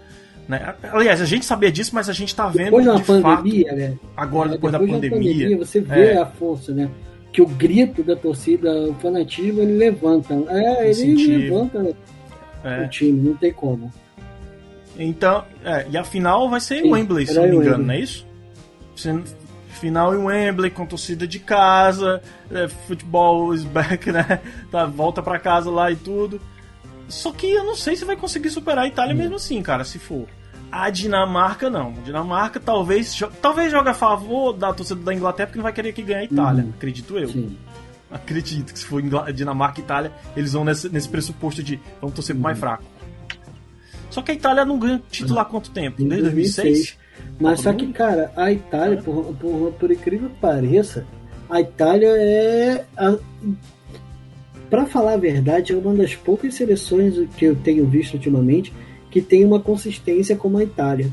Né? 0.50 0.74
Aliás, 0.92 1.20
a 1.20 1.24
gente 1.24 1.46
sabia 1.46 1.70
disso, 1.70 1.92
mas 1.94 2.08
a 2.08 2.12
gente 2.12 2.34
tá 2.34 2.48
vendo 2.48 2.64
depois 2.64 2.84
da 2.84 2.94
de 2.96 3.02
pandemia, 3.04 3.66
fato, 3.68 3.78
né? 3.78 3.98
agora 4.16 4.48
depois, 4.48 4.72
depois 4.72 4.72
da, 4.72 4.78
pandemia, 4.94 5.10
da 5.10 5.16
pandemia, 5.16 5.58
você 5.58 5.80
vê 5.80 6.06
é. 6.06 6.18
a 6.18 6.26
força, 6.26 6.72
né? 6.74 6.90
Que 7.32 7.40
o 7.40 7.46
grito 7.46 8.02
da 8.02 8.16
torcida, 8.16 8.68
o 8.88 8.94
fanatismo, 8.94 9.60
ele 9.60 9.76
levanta. 9.76 10.34
É, 10.48 10.90
ele 10.90 11.38
levanta 11.38 11.94
é. 12.64 12.84
o 12.84 12.88
time, 12.88 13.28
não 13.28 13.36
tem 13.36 13.52
como. 13.52 13.92
Então, 14.98 15.44
é, 15.64 15.86
e 15.88 15.96
a 15.96 16.02
final 16.02 16.50
vai 16.50 16.60
ser 16.60 16.84
em 16.84 16.92
Wembley, 16.92 17.28
se 17.28 17.34
não 17.34 17.46
me 17.46 17.54
engano, 17.54 17.84
não 17.84 17.94
é 17.94 18.00
isso? 18.00 18.26
Final 19.68 20.16
em 20.16 20.18
Wembley, 20.18 20.72
com 20.72 20.84
torcida 20.84 21.28
de 21.28 21.38
casa, 21.38 22.20
é, 22.50 22.66
futebol 22.66 23.54
is 23.54 23.62
back, 23.62 24.10
né? 24.10 24.40
Tá, 24.68 24.84
volta 24.84 25.22
pra 25.22 25.38
casa 25.38 25.70
lá 25.70 25.92
e 25.92 25.96
tudo. 25.96 26.40
Só 27.08 27.30
que 27.30 27.48
eu 27.52 27.62
não 27.62 27.76
sei 27.76 27.94
se 27.94 28.04
vai 28.04 28.16
conseguir 28.16 28.50
superar 28.50 28.84
a 28.84 28.88
Itália 28.88 29.14
hum. 29.14 29.18
mesmo 29.18 29.36
assim, 29.36 29.62
cara, 29.62 29.84
se 29.84 30.00
for. 30.00 30.26
A 30.70 30.90
Dinamarca 30.90 31.68
não. 31.68 31.88
A 31.88 32.00
Dinamarca 32.04 32.60
talvez 32.60 33.18
talvez 33.40 33.72
jogue 33.72 33.88
a 33.88 33.94
favor 33.94 34.52
da 34.52 34.72
torcida 34.72 35.00
da 35.00 35.14
Inglaterra 35.14 35.48
porque 35.48 35.58
não 35.58 35.64
vai 35.64 35.72
querer 35.72 35.92
que 35.92 36.02
ganhe 36.02 36.20
a 36.20 36.24
Itália, 36.24 36.64
hum. 36.64 36.72
acredito 36.76 37.18
eu. 37.18 37.28
Sim. 37.28 37.56
Acredito 38.10 38.72
que 38.72 38.78
se 38.78 38.84
for 38.84 39.00
Dinamarca 39.32 39.80
e 39.80 39.84
Itália, 39.84 40.12
eles 40.36 40.52
vão 40.52 40.64
nesse, 40.64 40.88
nesse 40.88 41.08
pressuposto 41.08 41.62
de 41.62 41.80
vamos 42.00 42.14
torcer 42.14 42.34
pro 42.34 42.42
mais 42.42 42.58
fraco. 42.58 42.82
Só 44.10 44.20
que 44.20 44.32
a 44.32 44.34
Itália 44.34 44.64
não 44.64 44.78
ganha 44.78 45.00
título 45.10 45.38
há 45.38 45.44
quanto 45.44 45.70
tempo? 45.70 45.98
Desde 45.98 46.22
2006? 46.22 46.64
2006. 46.64 46.98
Mas 47.38 47.60
só 47.60 47.72
que, 47.72 47.86
cara, 47.92 48.32
a 48.36 48.50
Itália, 48.50 49.00
por, 49.00 49.34
por, 49.34 49.72
por 49.72 49.90
incrível 49.90 50.28
que 50.28 50.36
pareça, 50.40 51.06
a 51.48 51.60
Itália 51.60 52.08
é. 52.08 52.84
A, 52.96 53.16
para 54.68 54.86
falar 54.86 55.14
a 55.14 55.16
verdade, 55.16 55.72
é 55.72 55.76
uma 55.76 55.94
das 55.94 56.14
poucas 56.14 56.54
seleções 56.54 57.14
que 57.36 57.44
eu 57.44 57.56
tenho 57.56 57.86
visto 57.86 58.14
ultimamente 58.14 58.72
que 59.10 59.20
tem 59.20 59.44
uma 59.44 59.60
consistência 59.60 60.36
como 60.36 60.58
a 60.58 60.62
Itália. 60.62 61.10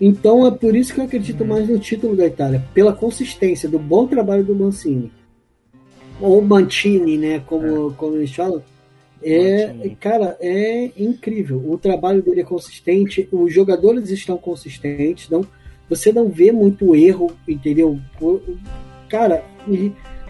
Então 0.00 0.46
é 0.46 0.50
por 0.50 0.74
isso 0.74 0.92
que 0.92 1.00
eu 1.00 1.04
acredito 1.04 1.44
mais 1.44 1.68
no 1.68 1.78
título 1.78 2.16
da 2.16 2.26
Itália, 2.26 2.64
pela 2.74 2.92
consistência 2.92 3.68
do 3.68 3.78
bom 3.78 4.06
trabalho 4.06 4.44
do 4.44 4.54
Mancini. 4.54 5.12
Ou 6.20 6.42
Mantini, 6.42 7.16
né, 7.16 7.40
como, 7.46 7.90
é. 7.90 7.94
como 7.96 8.16
eles 8.16 8.34
falam. 8.34 8.62
É, 9.22 9.72
cara, 10.00 10.36
é 10.40 10.90
incrível. 10.96 11.62
O 11.64 11.78
trabalho 11.78 12.22
dele 12.22 12.40
é 12.40 12.44
consistente, 12.44 13.28
os 13.30 13.52
jogadores 13.52 14.10
estão 14.10 14.36
consistentes, 14.36 15.30
não, 15.30 15.46
você 15.88 16.12
não 16.12 16.28
vê 16.28 16.50
muito 16.50 16.96
erro, 16.96 17.30
entendeu? 17.46 17.98
Cara, 19.08 19.44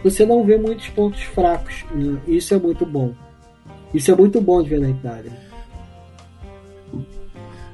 você 0.03 0.27
não 0.27 0.45
vê 0.45 0.59
muitos 0.59 0.89
pontos 0.89 1.23
fracos. 1.23 1.85
Né? 1.95 2.19
Isso 2.29 2.53
é 2.53 2.59
muito 2.59 2.85
bom. 2.85 3.13
Isso 3.95 4.11
é 4.11 4.15
muito 4.15 4.41
bom 4.41 4.63
de 4.63 4.71
ver 4.71 4.81
na 4.81 4.91
Itália. 4.91 5.33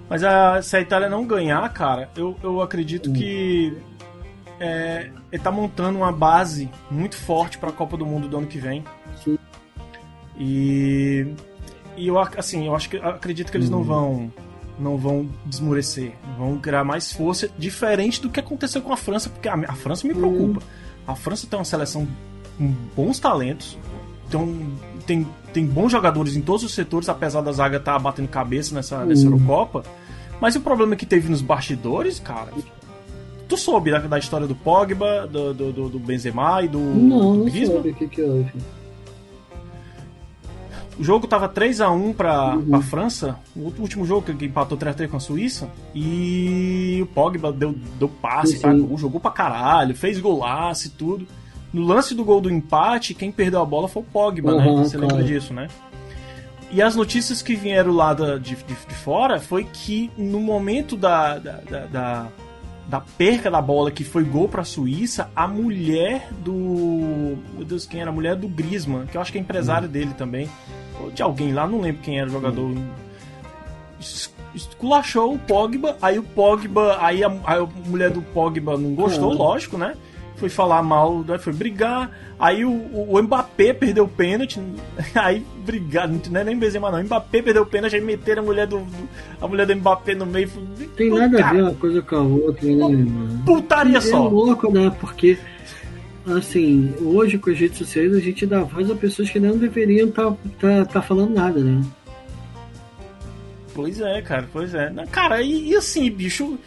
Mas 0.09 0.25
a, 0.25 0.62
se 0.62 0.77
a 0.77 0.81
Itália 0.81 1.09
não 1.09 1.27
ganhar, 1.27 1.69
cara, 1.73 2.09
eu, 2.17 2.37
eu 2.43 2.62
acredito 2.62 3.11
hum. 3.11 3.12
que 3.12 3.77
é, 4.59 5.11
ele 5.31 5.43
tá 5.43 5.50
montando 5.50 5.99
uma 5.99 6.12
base 6.12 6.71
muito 6.91 7.17
forte 7.17 7.59
para 7.59 7.69
a 7.69 7.73
Copa 7.73 7.97
do 7.97 8.07
Mundo 8.07 8.29
do 8.29 8.38
ano 8.38 8.47
que 8.47 8.59
vem. 8.59 8.85
Sim. 9.23 9.38
E, 10.38 11.27
e 11.97 12.09
eu 12.09 12.19
assim, 12.19 12.67
eu 12.67 12.75
acho 12.75 12.88
que 12.88 12.97
acredito 12.97 13.50
que 13.50 13.57
eles 13.57 13.69
hum. 13.69 13.73
não 13.73 13.83
vão 13.83 14.33
não 14.79 14.97
vão 14.97 15.29
desmorecer, 15.45 16.12
vão 16.38 16.57
criar 16.57 16.85
mais 16.85 17.12
força, 17.12 17.50
diferente 17.59 18.23
do 18.23 18.31
que 18.31 18.38
aconteceu 18.38 18.81
com 18.81 18.93
a 18.93 18.97
França, 18.97 19.29
porque 19.29 19.49
a, 19.49 19.55
a 19.55 19.75
França 19.75 20.07
me 20.07 20.15
preocupa. 20.15 20.61
Hum. 20.61 20.67
A 21.05 21.17
França 21.17 21.49
tem 21.49 21.59
uma 21.59 21.65
seleção 21.65 22.07
com 22.57 22.69
bons 22.95 23.19
talentos, 23.19 23.77
tem, 24.30 24.78
tem, 25.06 25.26
tem 25.52 25.66
bons 25.66 25.90
jogadores 25.90 26.37
em 26.37 26.40
todos 26.40 26.62
os 26.64 26.75
setores, 26.75 27.08
apesar 27.08 27.40
da 27.40 27.52
zaga 27.52 27.78
estar 27.78 27.94
tá 27.94 27.99
batendo 27.99 28.28
cabeça 28.28 28.75
nessa, 28.75 29.04
nessa 29.04 29.26
uhum. 29.26 29.32
Eurocopa. 29.32 29.85
Mas 30.40 30.54
o 30.56 30.61
problema 30.61 30.94
que 30.97 31.06
teve 31.06 31.28
nos 31.28 31.42
bastidores, 31.42 32.18
cara. 32.18 32.52
Tu 33.49 33.56
soube 33.56 33.90
da, 33.90 33.99
da 33.99 34.18
história 34.18 34.47
do 34.47 34.54
Pogba, 34.54 35.26
do, 35.26 35.54
do, 35.54 35.88
do 35.88 35.99
Benzema 35.99 36.62
e 36.62 36.68
do. 36.68 36.78
Não, 36.78 37.35
não 37.35 37.50
soube 37.50 37.90
o 37.90 37.94
que, 37.94 38.08
que 38.08 38.23
houve. 38.23 38.52
O 40.99 41.04
jogo 41.04 41.28
tava 41.28 41.49
3x1 41.49 42.14
pra, 42.14 42.56
uhum. 42.56 42.70
pra 42.70 42.80
França, 42.80 43.38
o 43.54 43.73
último 43.78 44.04
jogo 44.04 44.35
que 44.35 44.44
empatou 44.44 44.76
3x3 44.76 45.08
com 45.08 45.16
a 45.16 45.20
Suíça, 45.20 45.68
e 45.94 46.99
o 47.00 47.06
Pogba 47.06 47.52
deu, 47.52 47.73
deu 47.99 48.08
passe, 48.08 48.61
jogou 48.97 49.20
pra 49.20 49.30
caralho, 49.30 49.94
fez 49.94 50.18
golaço 50.18 50.88
e 50.88 50.90
tudo. 50.90 51.26
No 51.73 51.83
lance 51.83 52.15
do 52.15 52.25
gol 52.25 52.41
do 52.41 52.51
empate, 52.51 53.15
quem 53.15 53.31
perdeu 53.31 53.61
a 53.61 53.65
bola 53.65 53.89
foi 53.89 54.03
o 54.03 54.05
Pogba, 54.05 54.53
uhum, 54.53 54.79
né? 54.79 54.85
Você 54.85 54.97
claro. 54.97 55.15
lembra 55.15 55.33
disso, 55.33 55.53
né? 55.53 55.69
E 56.71 56.83
as 56.83 56.95
notícias 56.95 57.41
que 57.41 57.55
vieram 57.55 57.93
lá 57.93 58.13
da, 58.13 58.37
de, 58.37 58.55
de, 58.55 58.75
de, 58.75 58.95
fora 58.95 59.41
foi 59.41 59.65
que 59.65 60.11
no 60.19 60.39
momento 60.39 60.97
da, 60.97 61.39
da, 61.39 61.61
da, 61.91 62.27
da 62.87 63.01
perca 63.01 63.51
da 63.51 63.61
bola 63.61 63.91
que 63.91 64.05
foi 64.05 64.23
gol 64.23 64.49
para 64.49 64.63
a 64.63 64.65
Suíça, 64.65 65.31
a 65.35 65.49
mulher 65.49 66.29
do. 66.45 67.39
Meu 67.55 67.65
Deus, 67.65 67.87
quem 67.87 68.01
era? 68.01 68.11
A 68.11 68.13
mulher 68.13 68.37
do 68.37 68.49
Griezmann, 68.49 69.07
que 69.07 69.17
eu 69.17 69.21
acho 69.21 69.33
que 69.33 69.39
é 69.39 69.41
empresário 69.41 69.87
uhum. 69.87 69.93
dele 69.93 70.15
também. 70.17 70.49
Ou 71.01 71.11
de 71.11 71.23
alguém 71.23 71.53
lá, 71.53 71.67
não 71.67 71.81
lembro 71.81 72.03
quem 72.03 72.19
era 72.19 72.29
o 72.29 72.33
jogador. 72.33 72.65
Uhum. 72.65 72.89
Esculachou 74.55 75.35
o 75.35 75.39
Pogba, 75.39 75.97
aí 76.03 76.19
o 76.19 76.23
Pogba. 76.23 76.99
Aí 77.01 77.25
a, 77.25 77.29
a 77.29 77.67
mulher 77.87 78.11
do 78.11 78.21
Pogba 78.21 78.77
não 78.77 78.95
gostou, 78.95 79.33
lógico, 79.33 79.79
né? 79.79 79.95
Foi 80.38 80.49
falar 80.49 80.83
mal, 80.83 81.25
né? 81.26 81.38
foi 81.38 81.52
brigar. 81.52 82.11
Aí 82.38 82.64
o, 82.64 82.71
o 82.71 83.21
Mbappé 83.23 83.73
perdeu 83.73 84.04
o 84.04 84.09
pênalti. 84.09 84.61
Aí 85.14 85.45
brigar, 85.64 86.09
não 86.09 86.40
é 86.40 86.45
nem 86.45 86.59
Benzema 86.59 86.90
não. 86.90 87.00
O 87.00 87.04
Mbappé 87.04 87.42
perdeu 87.42 87.62
o 87.62 87.66
pênalti, 87.66 87.97
aí 87.97 88.00
meteram 88.00 88.42
a 88.42 88.47
mulher 88.47 88.66
do, 88.66 88.87
a 89.40 89.49
mulher 89.49 89.66
do 89.66 89.76
Mbappé 89.76 90.14
no 90.14 90.25
meio. 90.25 90.49
Tem 90.97 91.11
nada 91.11 91.45
a 91.45 91.52
ver 91.52 91.62
uma 91.62 91.75
coisa 91.75 92.00
com 92.00 92.16
a 92.16 92.23
outra, 92.23 92.66
né, 92.66 92.75
mano? 92.75 93.42
Putaria 93.45 94.00
só. 94.00 94.16
É 94.16 94.28
louco, 94.28 94.73
né? 94.73 94.90
Porque 95.00 95.37
assim, 96.26 96.95
hoje 97.00 97.38
com 97.38 97.50
as 97.50 97.59
redes 97.59 97.78
sociais 97.78 98.14
a 98.14 98.21
gente 98.21 98.47
dá 98.47 98.62
voz 98.62 98.90
a 98.90 98.95
pessoas 98.95 99.30
que 99.30 99.40
não 99.40 99.57
deveriam 99.57 100.09
estar 100.09 100.30
tá, 100.30 100.37
tá, 100.61 100.85
tá 100.85 101.02
falando 101.02 101.35
nada, 101.35 101.61
né? 101.61 101.83
Pois 103.75 104.00
é, 104.00 104.21
cara, 104.23 104.49
pois 104.52 104.75
é. 104.75 104.92
Cara, 105.11 105.40
e, 105.40 105.68
e 105.71 105.76
assim, 105.76 106.11
bicho, 106.11 106.59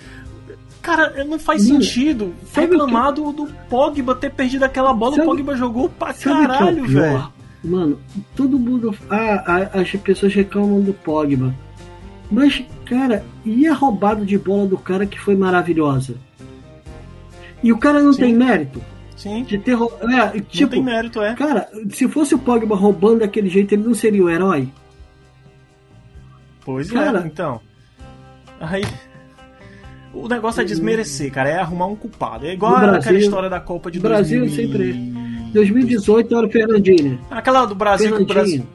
Cara, 0.82 1.24
não 1.24 1.38
faz 1.38 1.64
sentido 1.64 2.34
reclamar 2.54 3.14
que... 3.14 3.22
do, 3.22 3.32
do 3.32 3.48
Pogba 3.70 4.16
ter 4.16 4.32
perdido 4.32 4.64
aquela 4.64 4.94
bola. 4.94 5.16
Sabe... 5.16 5.28
O 5.28 5.32
Pogba 5.32 5.56
jogou 5.56 5.90
pra 5.90 6.14
caralho, 6.14 6.86
velho. 6.86 7.32
Mano, 7.64 8.00
todo 8.36 8.58
mundo. 8.58 8.96
Ah, 9.10 9.70
as 9.74 9.92
pessoas 9.92 10.34
reclamam 10.34 10.82
do 10.82 10.94
Pogba. 10.94 11.54
Mas, 12.32 12.64
cara, 12.86 13.24
e 13.46 13.68
a 13.68 13.74
roubada 13.74 14.26
de 14.26 14.38
bola 14.38 14.66
do 14.66 14.78
cara 14.78 15.06
que 15.06 15.20
foi 15.20 15.36
maravilhosa? 15.36 16.16
E 17.62 17.72
o 17.72 17.78
cara 17.78 18.02
não 18.02 18.14
Sim. 18.14 18.22
tem 18.22 18.34
mérito? 18.34 18.82
Sim. 19.16 19.44
De 19.44 19.60
ter 19.60 19.74
é, 19.74 20.40
tipo, 20.40 20.64
não 20.64 20.70
tem 20.70 20.84
mérito, 20.84 21.22
é. 21.22 21.36
Cara, 21.36 21.70
se 21.92 22.08
fosse 22.08 22.34
o 22.34 22.40
Pogba 22.40 22.76
roubando 22.76 23.20
daquele 23.20 23.50
jeito, 23.50 23.76
ele 23.76 23.84
não 23.84 23.94
seria 23.94 24.24
o 24.24 24.30
herói? 24.30 24.68
Pois 26.66 26.90
é, 26.90 26.94
cara, 26.94 27.20
é, 27.20 27.28
então. 27.28 27.62
Aí. 28.60 28.84
O 30.14 30.28
negócio 30.28 30.62
é 30.62 30.64
desmerecer, 30.66 31.32
cara. 31.32 31.50
É 31.50 31.60
arrumar 31.60 31.88
um 31.88 31.96
culpado. 31.96 32.46
É 32.46 32.54
igual 32.54 32.74
Brasil, 32.74 33.00
aquela 33.00 33.18
história 33.18 33.50
da 33.50 33.60
Copa 33.60 33.90
de 33.90 34.00
Brasil 34.00 34.42
2000 34.42 34.68
sempre. 34.68 34.94
2018 35.54 36.38
era 36.38 36.48
o 36.48 36.50
Fernandinho. 36.50 37.20
Aquela 37.30 37.66
do 37.66 37.76
Brasil 37.76 38.16
que 38.16 38.24
o 38.24 38.26
Brasil. 38.26 38.66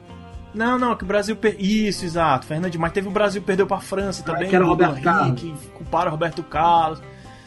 Não, 0.53 0.79
não, 0.79 0.95
que 0.95 1.03
o 1.03 1.07
Brasil. 1.07 1.35
Per... 1.35 1.55
Isso, 1.59 2.05
exato, 2.05 2.45
Fernandinho. 2.45 2.81
Mas 2.81 2.91
teve 2.91 3.07
o 3.07 3.11
Brasil 3.11 3.41
perdeu 3.41 3.67
pra 3.67 3.79
França 3.79 4.23
também. 4.23 4.47
Ah, 4.47 4.49
que 4.49 4.55
era 4.55 4.65
o 4.65 4.69
Roberto 4.69 5.01
Carlos. 5.01 5.41
Que 5.41 5.53
culparam 5.75 6.07
o 6.07 6.11
Roberto 6.11 6.43
Carlos. 6.43 7.01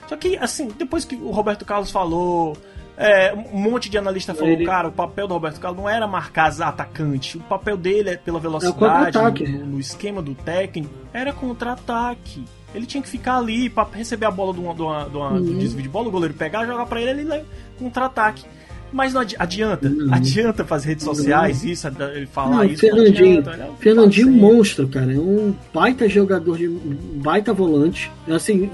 Só 0.09 0.16
que, 0.16 0.37
assim, 0.37 0.68
depois 0.76 1.04
que 1.04 1.16
o 1.16 1.30
Roberto 1.30 1.64
Carlos 1.64 1.90
falou. 1.90 2.56
É, 3.02 3.35
um 3.35 3.59
monte 3.59 3.88
de 3.88 3.97
analista 3.97 4.35
falou, 4.35 4.52
Ele... 4.52 4.66
cara, 4.66 4.88
o 4.88 4.92
papel 4.92 5.26
do 5.26 5.33
Roberto 5.33 5.59
Carlos 5.59 5.80
não 5.80 5.88
era 5.88 6.07
marcar 6.07 6.52
atacante. 6.61 7.38
O 7.38 7.40
papel 7.40 7.75
dele 7.75 8.11
é 8.11 8.16
pela 8.19 8.38
velocidade, 8.38 9.16
é 9.42 9.49
no, 9.49 9.66
no 9.66 9.80
esquema 9.80 10.21
do 10.21 10.35
técnico, 10.35 10.92
era 11.11 11.33
contra-ataque. 11.33 12.45
Ele 12.75 12.85
tinha 12.85 13.02
que 13.02 13.09
ficar 13.09 13.38
ali 13.38 13.71
para 13.71 13.88
receber 13.90 14.26
a 14.26 14.30
bola 14.30 14.52
do, 14.52 14.61
do, 14.75 15.04
do, 15.04 15.19
uhum. 15.19 15.42
do 15.42 15.54
desvio 15.54 15.83
de 15.83 15.88
bola, 15.88 16.09
o 16.09 16.11
goleiro 16.11 16.35
pegar, 16.35 16.66
jogar 16.66 16.85
para 16.85 17.00
ele, 17.00 17.23
ele 17.23 17.42
contra-ataque. 17.78 18.45
Mas 18.92 19.14
não 19.14 19.23
adianta, 19.38 19.88
uhum. 19.88 20.12
adianta 20.12 20.62
fazer 20.64 20.88
redes 20.88 21.04
sociais, 21.04 21.64
isso, 21.64 21.88
ele 22.12 22.26
falar 22.26 22.57
não, 22.57 22.64
isso. 22.64 22.80
Fernandinho, 22.80 23.38
adianta, 23.38 23.50
é 23.52 23.71
Fernandinho 23.78 24.28
é 24.28 24.30
um 24.30 24.35
monstro, 24.35 24.88
cara. 24.88 25.14
É 25.14 25.19
um 25.19 25.54
baita 25.73 26.07
jogador 26.07 26.59
de. 26.59 26.69
baita 26.69 27.54
volante. 27.54 28.11
Assim, 28.28 28.69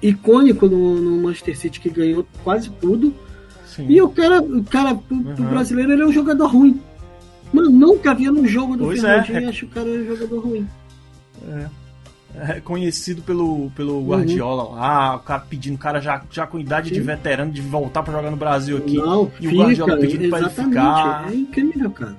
icônico 0.00 0.68
no, 0.68 0.94
no 1.00 1.22
Manchester 1.22 1.58
City 1.58 1.80
que 1.80 1.90
ganhou 1.90 2.24
quase 2.44 2.70
tudo. 2.70 3.12
Sim. 3.74 3.86
E 3.88 4.00
o 4.00 4.08
cara, 4.08 4.40
o 4.40 4.64
cara 4.64 4.92
uhum. 5.10 5.34
pro 5.34 5.44
brasileiro, 5.44 5.92
ele 5.92 6.02
é 6.02 6.06
um 6.06 6.12
jogador 6.12 6.46
ruim. 6.46 6.80
Mano, 7.52 7.70
nunca 7.70 8.14
vi 8.14 8.26
no 8.26 8.46
jogo 8.46 8.76
do 8.76 8.84
pois 8.84 9.02
é, 9.02 9.22
Fernandinho 9.22 9.38
é. 9.38 9.42
e 9.42 9.46
acho 9.46 9.66
o 9.66 9.68
cara 9.68 9.88
um 9.88 10.06
jogador 10.06 10.40
ruim. 10.40 10.68
É. 11.48 11.66
É 12.36 12.60
conhecido 12.60 13.22
pelo, 13.22 13.70
pelo 13.76 13.98
uhum. 13.98 14.08
Guardiola 14.08 14.64
uhum. 14.64 14.74
lá, 14.74 15.16
o 15.16 15.20
cara 15.20 15.40
pedindo, 15.48 15.76
o 15.76 15.78
cara 15.78 16.00
já, 16.00 16.20
já 16.28 16.46
com 16.46 16.58
idade 16.58 16.88
Sim. 16.88 16.94
de 16.94 17.00
veterano 17.00 17.52
de 17.52 17.60
voltar 17.60 18.02
para 18.02 18.12
jogar 18.12 18.30
no 18.30 18.36
Brasil 18.36 18.76
aqui. 18.76 18.96
Não, 18.96 19.30
e 19.38 19.46
fica, 19.46 19.54
o 19.54 19.58
Guardiola 19.58 19.96
pedindo 19.98 20.28
pra 20.28 20.38
ele 20.40 20.50
ficar. 20.50 21.32
É 21.32 21.34
incrível, 21.34 21.90
cara. 21.92 22.16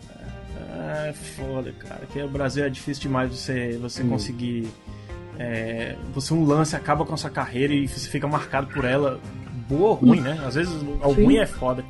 É, 0.72 1.10
é 1.10 1.14
foda, 1.14 1.74
cara. 1.74 2.02
Que 2.14 2.22
o 2.22 2.30
Brasil 2.30 2.64
é 2.64 2.70
difícil 2.70 3.04
demais 3.04 3.30
você, 3.30 3.78
você 3.82 4.04
uhum. 4.04 4.10
conseguir. 4.10 4.68
É, 5.38 5.98
você 6.14 6.34
um 6.34 6.46
lance 6.46 6.78
acaba 6.78 7.06
com 7.06 7.14
a 7.14 7.18
sua 7.18 7.30
carreira 7.30 7.74
e 7.74 7.86
você 7.86 8.10
fica 8.10 8.26
marcado 8.26 8.68
por 8.68 8.86
ela. 8.86 9.20
Boa 9.70 9.90
ou 9.90 9.94
ruim, 9.96 10.22
né? 10.22 10.40
Às 10.46 10.56
vezes 10.56 10.74
o 10.74 11.12
ruim 11.12 11.38
é 11.38 11.46
foda. 11.46 11.84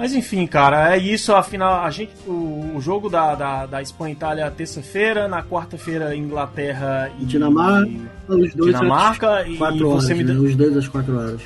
Mas 0.00 0.14
enfim, 0.14 0.46
cara, 0.46 0.94
é 0.94 0.98
isso. 0.98 1.34
Afinal, 1.34 1.84
a 1.84 1.90
gente, 1.90 2.12
o, 2.26 2.72
o 2.74 2.80
jogo 2.80 3.10
da, 3.10 3.34
da, 3.34 3.66
da 3.66 3.82
Espanha 3.82 4.14
e 4.14 4.16
Itália 4.16 4.50
terça-feira, 4.50 5.28
na 5.28 5.42
quarta-feira 5.42 6.16
Inglaterra 6.16 7.10
e 7.20 7.24
Dinamarca, 7.26 7.90
os 8.26 8.54
dois 8.54 8.74
Dinamarca 8.74 9.46
e 9.46 9.58
quatro 9.58 9.90
horas, 9.90 10.04
você 10.04 10.14
me 10.14 10.24
né? 10.24 10.32
deu... 10.32 10.42
os 10.42 10.56
dois 10.56 10.74
às 10.74 10.88
quatro 10.88 11.18
horas. 11.18 11.42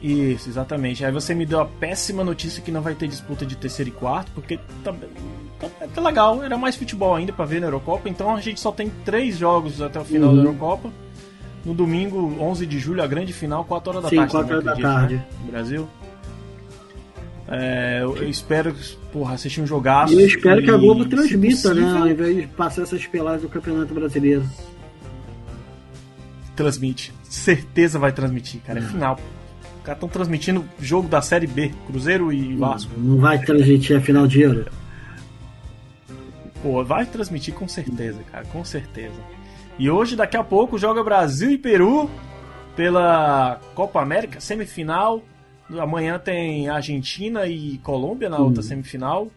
Isso, 0.00 0.48
exatamente. 0.48 1.04
Aí 1.04 1.10
você 1.10 1.34
me 1.34 1.44
deu 1.44 1.58
a 1.58 1.66
péssima 1.66 2.22
notícia 2.22 2.62
que 2.62 2.70
não 2.70 2.80
vai 2.80 2.94
ter 2.94 3.08
disputa 3.08 3.44
de 3.44 3.56
terceiro 3.56 3.90
e 3.90 3.92
quarto, 3.92 4.30
porque 4.30 4.60
tá, 4.84 4.94
tá, 5.58 5.68
tá 5.92 6.00
legal, 6.00 6.40
era 6.44 6.56
mais 6.56 6.76
futebol 6.76 7.16
ainda 7.16 7.32
para 7.32 7.44
ver 7.44 7.60
na 7.60 7.66
Eurocopa, 7.66 8.08
então 8.08 8.32
a 8.32 8.40
gente 8.40 8.60
só 8.60 8.70
tem 8.70 8.92
três 9.04 9.36
jogos 9.36 9.82
até 9.82 9.98
o 9.98 10.04
final 10.04 10.30
uhum. 10.30 10.36
da 10.36 10.42
Eurocopa. 10.42 10.92
No 11.66 11.74
domingo, 11.74 12.36
11 12.40 12.64
de 12.64 12.78
julho, 12.78 13.02
a 13.02 13.08
grande 13.08 13.32
final, 13.32 13.64
4 13.64 13.90
horas 13.90 14.02
da 14.04 14.08
Sim, 14.08 14.16
tarde. 14.18 14.30
Sim, 14.30 14.38
4 14.38 14.54
horas 14.54 14.64
da 14.64 14.76
tarde. 14.76 15.14
Né? 15.16 15.26
No 15.44 15.50
Brasil. 15.50 15.88
É, 17.48 18.00
eu 18.02 18.28
espero 18.28 18.72
porra, 19.12 19.34
assistir 19.34 19.60
um 19.60 19.66
jogaço. 19.66 20.14
E 20.14 20.22
eu 20.22 20.26
espero 20.28 20.60
e, 20.60 20.64
que 20.64 20.70
a 20.70 20.76
Globo 20.76 21.04
transmita, 21.06 21.74
né? 21.74 21.98
Ao 21.98 22.06
invés 22.06 22.36
de 22.36 22.46
passar 22.46 22.82
essas 22.82 23.04
peladas 23.06 23.42
do 23.42 23.48
Campeonato 23.48 23.92
Brasileiro. 23.92 24.44
Transmite. 26.54 27.12
Certeza 27.24 27.98
vai 27.98 28.12
transmitir, 28.12 28.60
cara. 28.60 28.78
É, 28.78 28.82
final. 28.82 29.18
Os 29.78 29.82
caras 29.82 29.96
estão 29.96 30.08
transmitindo 30.08 30.64
jogo 30.80 31.08
da 31.08 31.20
Série 31.20 31.48
B, 31.48 31.72
Cruzeiro 31.88 32.32
e 32.32 32.54
Vasco. 32.54 32.92
Não 32.96 33.18
vai 33.18 33.40
transmitir 33.40 33.96
a 33.96 34.00
final 34.00 34.28
de 34.28 34.40
Euro. 34.40 34.66
Pô, 36.62 36.84
vai 36.84 37.04
transmitir 37.04 37.54
com 37.54 37.66
certeza, 37.66 38.20
cara, 38.30 38.44
com 38.46 38.64
certeza. 38.64 39.14
E 39.78 39.90
hoje, 39.90 40.16
daqui 40.16 40.36
a 40.36 40.44
pouco, 40.44 40.78
joga 40.78 41.04
Brasil 41.04 41.50
e 41.50 41.58
Peru 41.58 42.10
pela 42.74 43.60
Copa 43.74 44.00
América, 44.00 44.40
semifinal. 44.40 45.22
Amanhã 45.78 46.18
tem 46.18 46.68
Argentina 46.68 47.46
e 47.46 47.78
Colômbia 47.78 48.28
na 48.28 48.38
outra 48.38 48.62
uhum. 48.62 48.68
semifinal. 48.68 49.28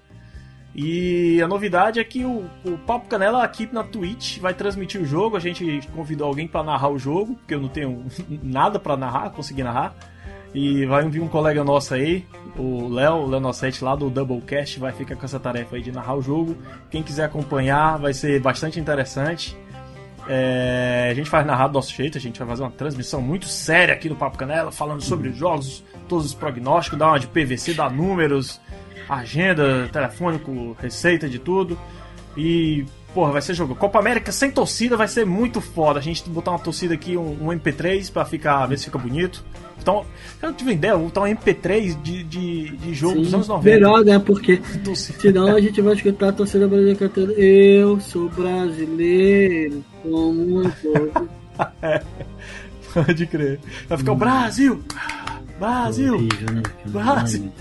E 0.73 1.41
a 1.41 1.47
novidade 1.47 1.99
é 1.99 2.03
que 2.03 2.23
o, 2.23 2.45
o 2.63 2.77
Papo 2.85 3.07
Canela 3.07 3.43
aqui 3.43 3.67
na 3.71 3.83
Twitch 3.83 4.37
vai 4.37 4.53
transmitir 4.53 5.01
o 5.01 5.05
jogo. 5.05 5.35
A 5.35 5.39
gente 5.39 5.81
convidou 5.93 6.27
alguém 6.27 6.47
para 6.47 6.63
narrar 6.63 6.89
o 6.89 6.99
jogo, 6.99 7.35
porque 7.35 7.55
eu 7.55 7.59
não 7.59 7.69
tenho 7.69 8.05
nada 8.43 8.79
para 8.79 8.95
narrar, 8.95 9.31
conseguir 9.31 9.63
narrar. 9.63 9.95
E 10.53 10.85
vai 10.85 11.07
vir 11.07 11.21
um 11.21 11.27
colega 11.27 11.63
nosso 11.63 11.93
aí, 11.93 12.25
o 12.57 12.87
Léo, 12.87 13.17
o 13.17 13.27
Léo 13.27 13.39
Nossete 13.39 13.83
lá 13.83 13.95
do 13.95 14.09
Doublecast, 14.09 14.79
vai 14.79 14.91
ficar 14.91 15.15
com 15.15 15.23
essa 15.23 15.39
tarefa 15.39 15.75
aí 15.75 15.81
de 15.81 15.91
narrar 15.91 16.15
o 16.15 16.21
jogo. 16.21 16.57
Quem 16.89 17.03
quiser 17.03 17.25
acompanhar, 17.25 17.99
vai 17.99 18.13
ser 18.13 18.39
bastante 18.39 18.79
interessante. 18.79 19.55
É, 20.31 21.09
a 21.09 21.13
gente 21.15 21.27
faz 21.27 21.43
narrar 21.43 21.69
do 21.69 21.73
nosso 21.73 21.91
jeito, 21.91 22.15
a 22.15 22.21
gente 22.21 22.37
vai 22.37 22.47
fazer 22.47 22.61
uma 22.61 22.69
transmissão 22.69 23.19
muito 23.19 23.47
séria 23.47 23.95
aqui 23.95 24.07
no 24.07 24.15
Papo 24.15 24.37
Canela, 24.37 24.71
falando 24.71 25.01
sobre 25.01 25.29
os 25.29 25.35
jogos, 25.35 25.83
todos 26.07 26.27
os 26.27 26.35
prognósticos, 26.35 26.99
dá 26.99 27.07
uma 27.07 27.19
de 27.19 27.25
PVC, 27.25 27.73
dá 27.73 27.89
números, 27.89 28.61
agenda, 29.09 29.89
telefônico, 29.91 30.77
receita 30.79 31.27
de 31.27 31.39
tudo. 31.39 31.75
E, 32.37 32.85
porra, 33.13 33.31
vai 33.31 33.41
ser 33.41 33.53
jogo. 33.53 33.75
Copa 33.75 33.99
América 33.99 34.31
sem 34.31 34.51
torcida 34.51 34.95
vai 34.95 35.07
ser 35.07 35.25
muito 35.25 35.61
foda. 35.61 35.99
A 35.99 36.01
gente 36.01 36.27
botar 36.29 36.51
uma 36.51 36.59
torcida 36.59 36.93
aqui, 36.93 37.17
um, 37.17 37.47
um 37.47 37.47
MP3 37.47 38.11
pra 38.11 38.25
ficar, 38.25 38.65
ver 38.65 38.77
se 38.77 38.85
fica 38.85 38.97
bonito. 38.97 39.43
Então, 39.81 40.05
eu 40.41 40.53
tive 40.53 40.73
ideia, 40.73 40.95
vou 40.95 41.05
botar 41.05 41.21
um 41.21 41.25
MP3 41.25 42.01
de, 42.01 42.23
de, 42.23 42.77
de 42.77 42.93
jogo 42.93 43.15
Sim, 43.15 43.21
dos 43.23 43.33
anos 43.33 43.47
90. 43.47 43.69
Melhor, 43.69 44.05
né? 44.05 44.19
Porque 44.19 44.61
senão 44.93 45.55
a 45.55 45.61
gente 45.61 45.81
vai 45.81 45.93
escutar 45.93 46.29
a 46.29 46.33
torcida 46.33 46.67
brasileira 46.67 46.99
cantando 46.99 47.31
Eu 47.33 47.99
sou 47.99 48.29
brasileiro, 48.29 49.83
como 50.03 50.59
um 50.59 50.69
todo. 50.69 51.29
é, 51.81 52.01
pode 52.93 53.25
crer. 53.25 53.59
Vai 53.87 53.97
ficar 53.97 54.11
hum. 54.11 54.15
o 54.15 54.17
Brasil! 54.17 54.83
Brasil! 55.57 56.15
Horrível, 56.15 56.53
né? 56.55 56.63
Brasil! 56.85 57.51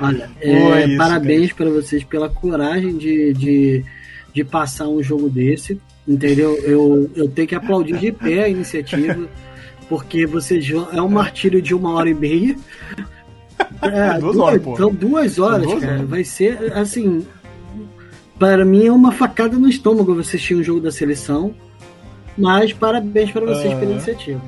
Olha, 0.00 0.30
é, 0.40 0.86
isso, 0.86 0.98
parabéns 0.98 1.52
para 1.52 1.70
vocês 1.70 2.02
pela 2.02 2.28
coragem 2.28 2.96
de, 2.96 3.32
de, 3.34 3.84
de 4.32 4.44
passar 4.44 4.88
um 4.88 5.02
jogo 5.02 5.28
desse, 5.28 5.80
entendeu? 6.06 6.56
Eu, 6.62 7.10
eu 7.14 7.28
tenho 7.28 7.48
que 7.48 7.54
aplaudir 7.54 7.98
de 7.98 8.12
pé 8.12 8.44
a 8.44 8.48
iniciativa, 8.48 9.28
porque 9.88 10.26
você 10.26 10.60
é 10.92 11.02
um 11.02 11.08
martírio 11.08 11.60
de 11.60 11.74
uma 11.74 11.92
hora 11.94 12.08
e 12.08 12.14
meia. 12.14 12.56
É, 13.80 14.18
duas, 14.18 14.20
duas 14.20 14.36
horas, 14.38 14.62
pô. 14.62 14.74
Então, 14.74 14.92
duas 14.92 15.38
horas, 15.38 15.62
duas 15.66 15.80
cara. 15.80 15.94
Horas. 15.94 16.08
Vai 16.08 16.24
ser, 16.24 16.72
assim, 16.72 17.24
para 18.38 18.64
mim 18.64 18.86
é 18.86 18.92
uma 18.92 19.12
facada 19.12 19.56
no 19.56 19.68
estômago 19.68 20.14
você 20.14 20.36
assistir 20.36 20.54
um 20.54 20.62
jogo 20.62 20.80
da 20.80 20.90
seleção, 20.90 21.54
mas 22.36 22.72
parabéns 22.72 23.30
para 23.30 23.44
vocês 23.44 23.72
uh... 23.72 23.78
pela 23.78 23.92
iniciativa. 23.92 24.40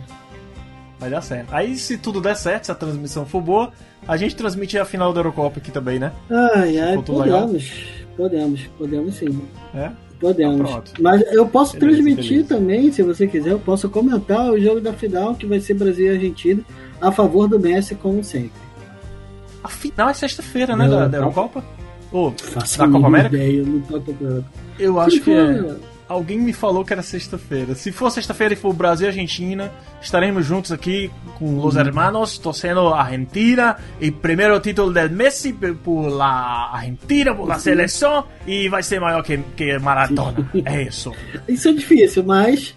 Vai 0.98 1.10
dar 1.10 1.20
certo. 1.20 1.52
Aí, 1.52 1.76
se 1.76 1.98
tudo 1.98 2.20
der 2.20 2.34
certo, 2.34 2.64
se 2.64 2.72
a 2.72 2.74
transmissão 2.74 3.26
for 3.26 3.40
boa, 3.40 3.72
a 4.06 4.16
gente 4.16 4.34
transmite 4.34 4.78
a 4.78 4.84
final 4.84 5.12
da 5.12 5.20
Eurocopa 5.20 5.58
aqui 5.58 5.70
também, 5.70 5.98
né? 5.98 6.12
Ai, 6.30 6.78
ai, 6.78 7.02
podemos. 7.02 8.03
Podemos, 8.16 8.60
podemos 8.78 9.14
sim. 9.16 9.40
É? 9.74 9.90
Podemos. 10.20 10.70
Ah, 10.70 10.82
Mas 11.00 11.22
eu 11.32 11.46
posso 11.46 11.78
beleza, 11.78 12.02
transmitir 12.02 12.30
beleza. 12.30 12.54
também, 12.54 12.92
se 12.92 13.02
você 13.02 13.26
quiser, 13.26 13.50
eu 13.50 13.58
posso 13.58 13.88
comentar 13.88 14.50
o 14.50 14.58
jogo 14.58 14.80
da 14.80 14.92
final, 14.92 15.34
que 15.34 15.46
vai 15.46 15.60
ser 15.60 15.74
Brasil 15.74 16.06
e 16.06 16.10
Argentina, 16.10 16.62
a 17.00 17.10
favor 17.10 17.48
do 17.48 17.58
Messi, 17.58 17.94
como 17.94 18.22
sempre. 18.22 18.52
A 19.62 19.68
final 19.68 20.08
é 20.08 20.14
sexta-feira, 20.14 20.76
né? 20.76 20.88
Da, 20.88 21.08
da 21.08 21.18
Eurocopa? 21.18 21.64
Ou 22.12 22.30
da 22.30 22.88
Copa 22.88 23.06
América? 23.06 23.36
Ideia, 23.36 23.58
eu, 23.58 23.66
não 23.66 23.80
tô 23.80 24.02
eu 24.78 25.00
acho 25.00 25.20
que 25.20 25.32
é. 25.32 25.74
Alguém 26.06 26.38
me 26.38 26.52
falou 26.52 26.84
que 26.84 26.92
era 26.92 27.02
sexta-feira. 27.02 27.74
Se 27.74 27.90
for 27.90 28.10
sexta-feira 28.10 28.52
e 28.52 28.56
for 28.56 28.74
Brasil 28.74 29.06
e 29.06 29.08
Argentina, 29.08 29.72
estaremos 30.02 30.44
juntos 30.44 30.70
aqui 30.70 31.10
com 31.38 31.64
os 31.64 31.76
hermanos, 31.76 32.36
torcendo 32.36 32.88
a 32.88 33.02
Argentina. 33.02 33.76
E 33.98 34.10
primeiro 34.10 34.60
título 34.60 34.92
del 34.92 35.10
Messi 35.10 35.52
por 35.52 36.08
la 36.08 36.70
Argentina, 36.72 37.34
por 37.34 37.48
la 37.48 37.58
seleção. 37.58 38.26
E 38.46 38.68
vai 38.68 38.82
ser 38.82 39.00
maior 39.00 39.22
que, 39.22 39.38
que 39.56 39.78
maratona. 39.78 40.50
É 40.66 40.82
isso. 40.82 41.10
Isso 41.48 41.68
é 41.68 41.72
difícil, 41.72 42.22
mas. 42.22 42.74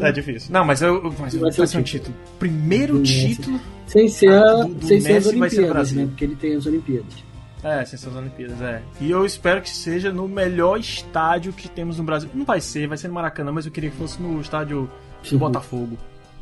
É 0.00 0.12
difícil. 0.12 0.52
Não, 0.52 0.64
mas 0.66 0.82
eu. 0.82 1.14
Mas 1.18 1.34
vai 1.34 1.66
ser 1.66 1.78
um 1.78 1.82
título. 1.82 2.14
Primeiro 2.38 3.02
título. 3.02 3.58
Sem 3.86 4.06
ser, 4.06 4.38
do, 4.38 4.74
do 4.74 4.86
sem 4.86 5.00
ser 5.00 5.16
as 5.16 5.26
Olimpíadas, 5.26 5.92
né? 5.92 6.04
Porque 6.04 6.24
ele 6.24 6.36
tem 6.36 6.54
as 6.54 6.66
Olimpíadas. 6.66 7.27
É, 7.68 7.84
sem 7.84 7.98
ser 7.98 8.08
as 8.08 8.16
Olimpíadas, 8.16 8.62
é. 8.62 8.80
E 8.98 9.10
eu 9.10 9.26
espero 9.26 9.60
que 9.60 9.68
seja 9.68 10.10
no 10.10 10.26
melhor 10.26 10.80
estádio 10.80 11.52
que 11.52 11.68
temos 11.68 11.98
no 11.98 12.04
Brasil. 12.04 12.30
Não 12.32 12.46
vai 12.46 12.62
ser, 12.62 12.88
vai 12.88 12.96
ser 12.96 13.08
no 13.08 13.14
Maracanã, 13.14 13.52
mas 13.52 13.66
eu 13.66 13.72
queria 13.72 13.90
que 13.90 13.96
fosse 13.96 14.20
no 14.22 14.40
estádio 14.40 14.90
do 15.30 15.38
Botafogo. 15.38 15.98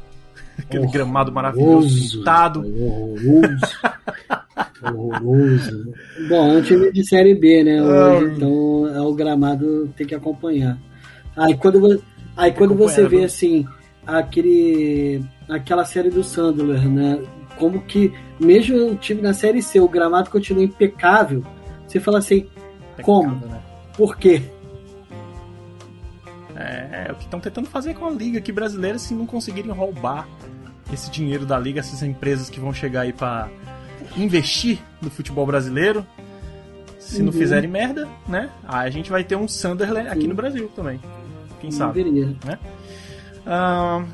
Aquele 0.56 0.86
oh, 0.86 0.90
gramado 0.90 1.32
maravilhoso, 1.32 1.98
estado. 1.98 2.60
Horroroso. 2.60 3.66
horroroso. 4.82 5.92
Bom, 6.28 6.52
é 6.52 6.58
um 6.58 6.62
time 6.62 6.92
de 6.92 7.06
Série 7.06 7.34
B, 7.34 7.64
né? 7.64 7.82
Hoje, 7.82 8.36
então 8.36 8.88
é 8.94 9.00
o 9.00 9.12
gramado 9.12 9.88
tem 9.96 10.06
que 10.06 10.14
acompanhar. 10.14 10.78
Aí 11.36 11.54
quando, 11.56 12.02
aí 12.36 12.52
quando 12.52 12.74
você 12.74 13.06
vê 13.06 13.24
assim, 13.24 13.66
aquele, 14.06 15.22
aquela 15.48 15.84
série 15.84 16.08
do 16.08 16.22
Sandler, 16.22 16.88
né? 16.88 17.20
Como 17.58 17.82
que, 17.82 18.12
mesmo 18.38 18.92
o 18.92 18.96
time 18.96 19.22
na 19.22 19.32
Série 19.32 19.62
C, 19.62 19.80
o 19.80 19.88
gramado 19.88 20.30
continua 20.30 20.62
impecável, 20.62 21.44
você 21.86 22.00
fala 22.00 22.18
assim, 22.18 22.46
como? 23.02 23.34
Né? 23.46 23.60
Por 23.96 24.16
quê? 24.16 24.42
É, 26.54 27.06
é, 27.08 27.12
o 27.12 27.14
que 27.16 27.24
estão 27.24 27.38
tentando 27.38 27.68
fazer 27.68 27.94
com 27.94 28.06
a 28.06 28.10
liga 28.10 28.38
aqui 28.38 28.50
brasileira 28.50 28.98
se 28.98 29.14
não 29.14 29.26
conseguirem 29.26 29.70
roubar 29.70 30.26
esse 30.92 31.10
dinheiro 31.10 31.44
da 31.44 31.58
liga, 31.58 31.80
essas 31.80 32.02
empresas 32.02 32.48
que 32.48 32.58
vão 32.58 32.72
chegar 32.72 33.02
aí 33.02 33.12
para 33.12 33.48
investir 34.16 34.78
no 35.02 35.10
futebol 35.10 35.44
brasileiro. 35.44 36.06
Se 36.98 37.18
uhum. 37.18 37.26
não 37.26 37.32
fizerem 37.32 37.70
merda, 37.70 38.08
né? 38.26 38.50
Aí 38.66 38.88
a 38.88 38.90
gente 38.90 39.10
vai 39.10 39.22
ter 39.22 39.36
um 39.36 39.46
Sunderland 39.46 40.08
aqui 40.08 40.22
uhum. 40.22 40.28
no 40.28 40.34
Brasil 40.34 40.70
também. 40.74 41.00
Quem 41.60 41.70
não 41.70 41.76
sabe? 41.76 42.02
Deveria. 42.02 42.34
Né? 42.44 42.58
Ah, 43.46 44.04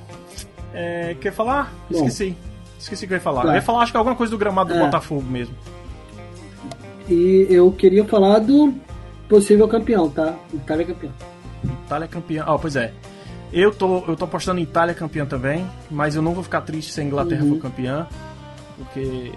é, 0.75 1.17
quer 1.21 1.33
falar? 1.33 1.73
Bom, 1.91 1.99
Esqueci. 1.99 2.37
Esqueci 2.83 3.05
o 3.05 3.09
que 3.09 3.15
eu 3.15 3.19
ia 3.19 3.23
falar. 3.23 3.45
Eu 3.45 3.55
ia 3.55 3.63
falar, 3.63 3.83
acho 3.83 3.93
que 3.93 3.97
alguma 3.97 4.17
coisa 4.17 4.33
do 4.33 4.37
gramado 4.37 4.75
do 4.75 4.81
é. 4.81 4.85
Botafogo 4.85 5.23
mesmo. 5.23 5.55
E 7.09 7.47
eu 7.49 7.71
queria 7.71 8.05
falar 8.05 8.41
do 8.41 8.75
possível 9.29 9.69
campeão, 9.69 10.11
tá? 10.11 10.35
Itália 10.53 10.85
campeão. 10.85 11.13
Itália 11.87 12.09
campeão. 12.09 12.45
Ah, 12.49 12.59
pois 12.59 12.75
é. 12.75 12.93
Eu 13.53 13.73
tô, 13.73 13.99
eu 14.09 14.17
tô 14.17 14.25
apostando 14.25 14.59
em 14.59 14.65
Itália 14.65 14.95
campeã 14.95 15.25
também, 15.25 15.65
mas 15.91 16.17
eu 16.17 16.23
não 16.23 16.35
vou 16.35 16.43
ficar 16.43 16.63
triste 16.63 16.93
se 16.93 17.01
a 17.01 17.05
Inglaterra 17.05 17.45
uhum. 17.45 17.55
for 17.55 17.61
campeã, 17.61 18.07
porque 18.77 19.33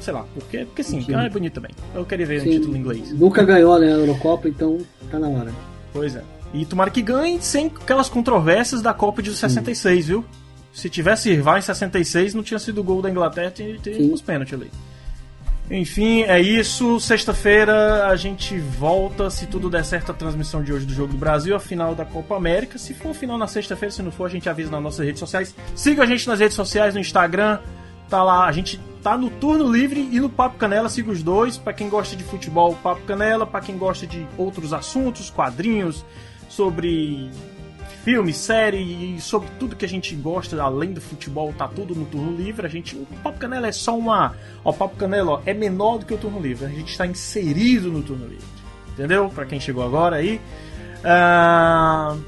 sei 0.00 0.14
lá, 0.14 0.24
porque, 0.32 0.64
porque 0.64 0.82
sim, 0.82 1.02
sim. 1.02 1.14
Ah, 1.14 1.24
é 1.24 1.28
bonito 1.28 1.54
também. 1.54 1.72
Eu 1.94 2.06
queria 2.06 2.24
ver 2.24 2.40
sim. 2.40 2.48
um 2.48 2.52
título 2.52 2.76
inglês. 2.76 3.12
Nunca 3.12 3.44
ganhou, 3.44 3.78
né, 3.78 3.88
a 3.88 3.98
Eurocopa, 3.98 4.48
então 4.48 4.78
tá 5.10 5.18
na 5.18 5.28
hora. 5.28 5.52
Pois 5.92 6.16
é. 6.16 6.22
E 6.54 6.64
tomara 6.64 6.90
que 6.90 7.02
ganhe 7.02 7.42
sem 7.42 7.66
aquelas 7.66 8.08
controvérsias 8.08 8.80
da 8.80 8.94
Copa 8.94 9.22
de 9.22 9.34
66, 9.34 10.04
sim. 10.04 10.08
viu? 10.08 10.24
Se 10.72 10.88
tivesse 10.88 11.30
rival 11.30 11.58
em 11.58 11.62
66, 11.62 12.34
não 12.34 12.42
tinha 12.42 12.58
sido 12.58 12.82
gol 12.82 13.02
da 13.02 13.10
Inglaterra, 13.10 13.50
tinha, 13.50 13.76
tinha 13.78 14.12
uns 14.12 14.22
pênaltis 14.22 14.54
ali. 14.54 14.70
Enfim, 15.70 16.22
é 16.22 16.40
isso. 16.40 16.98
Sexta-feira 16.98 18.08
a 18.08 18.16
gente 18.16 18.58
volta, 18.58 19.30
se 19.30 19.46
tudo 19.46 19.70
der 19.70 19.84
certo, 19.84 20.10
a 20.10 20.14
transmissão 20.14 20.64
de 20.64 20.72
hoje 20.72 20.84
do 20.84 20.92
Jogo 20.92 21.12
do 21.12 21.18
Brasil, 21.18 21.54
a 21.54 21.60
final 21.60 21.94
da 21.94 22.04
Copa 22.04 22.36
América. 22.36 22.76
Se 22.76 22.92
for 22.92 23.14
final 23.14 23.38
na 23.38 23.46
sexta-feira, 23.46 23.92
se 23.92 24.02
não 24.02 24.10
for, 24.10 24.24
a 24.24 24.28
gente 24.28 24.48
avisa 24.48 24.68
nas 24.68 24.82
nossas 24.82 25.06
redes 25.06 25.20
sociais. 25.20 25.54
Siga 25.76 26.02
a 26.02 26.06
gente 26.06 26.26
nas 26.26 26.40
redes 26.40 26.56
sociais, 26.56 26.94
no 26.94 27.00
Instagram. 27.00 27.60
Tá 28.08 28.24
lá, 28.24 28.46
a 28.46 28.52
gente 28.52 28.80
tá 29.00 29.16
no 29.16 29.30
Turno 29.30 29.70
Livre 29.70 30.08
e 30.10 30.18
no 30.18 30.28
Papo 30.28 30.58
Canela, 30.58 30.88
siga 30.88 31.12
os 31.12 31.22
dois. 31.22 31.56
Para 31.56 31.72
quem 31.72 31.88
gosta 31.88 32.16
de 32.16 32.24
futebol, 32.24 32.76
Papo 32.82 33.02
Canela. 33.02 33.46
Para 33.46 33.60
quem 33.60 33.78
gosta 33.78 34.08
de 34.08 34.26
outros 34.36 34.72
assuntos, 34.72 35.30
quadrinhos, 35.30 36.04
sobre 36.48 37.30
filme, 38.04 38.32
série 38.32 38.78
e 39.14 39.20
sobre 39.20 39.48
tudo 39.58 39.76
que 39.76 39.84
a 39.84 39.88
gente 39.88 40.14
gosta, 40.14 40.60
além 40.62 40.92
do 40.92 41.00
futebol, 41.00 41.52
tá 41.56 41.68
tudo 41.68 41.94
no 41.94 42.04
turno 42.06 42.36
livre. 42.36 42.66
A 42.66 42.68
gente, 42.68 42.96
o 42.96 43.06
Papo 43.22 43.38
Canela 43.38 43.68
é 43.68 43.72
só 43.72 43.96
uma, 43.96 44.34
ó, 44.64 44.70
o 44.70 44.72
Papo 44.72 44.96
Canela 44.96 45.32
ó, 45.32 45.40
é 45.44 45.52
menor 45.52 45.98
do 45.98 46.06
que 46.06 46.14
o 46.14 46.18
turno 46.18 46.40
livre. 46.40 46.66
A 46.66 46.68
gente 46.68 46.90
está 46.90 47.06
inserido 47.06 47.90
no 47.90 48.02
turno 48.02 48.26
livre, 48.26 48.44
entendeu? 48.92 49.28
Para 49.28 49.44
quem 49.46 49.60
chegou 49.60 49.84
agora 49.84 50.16
aí. 50.16 50.40
Uh, 51.00 52.20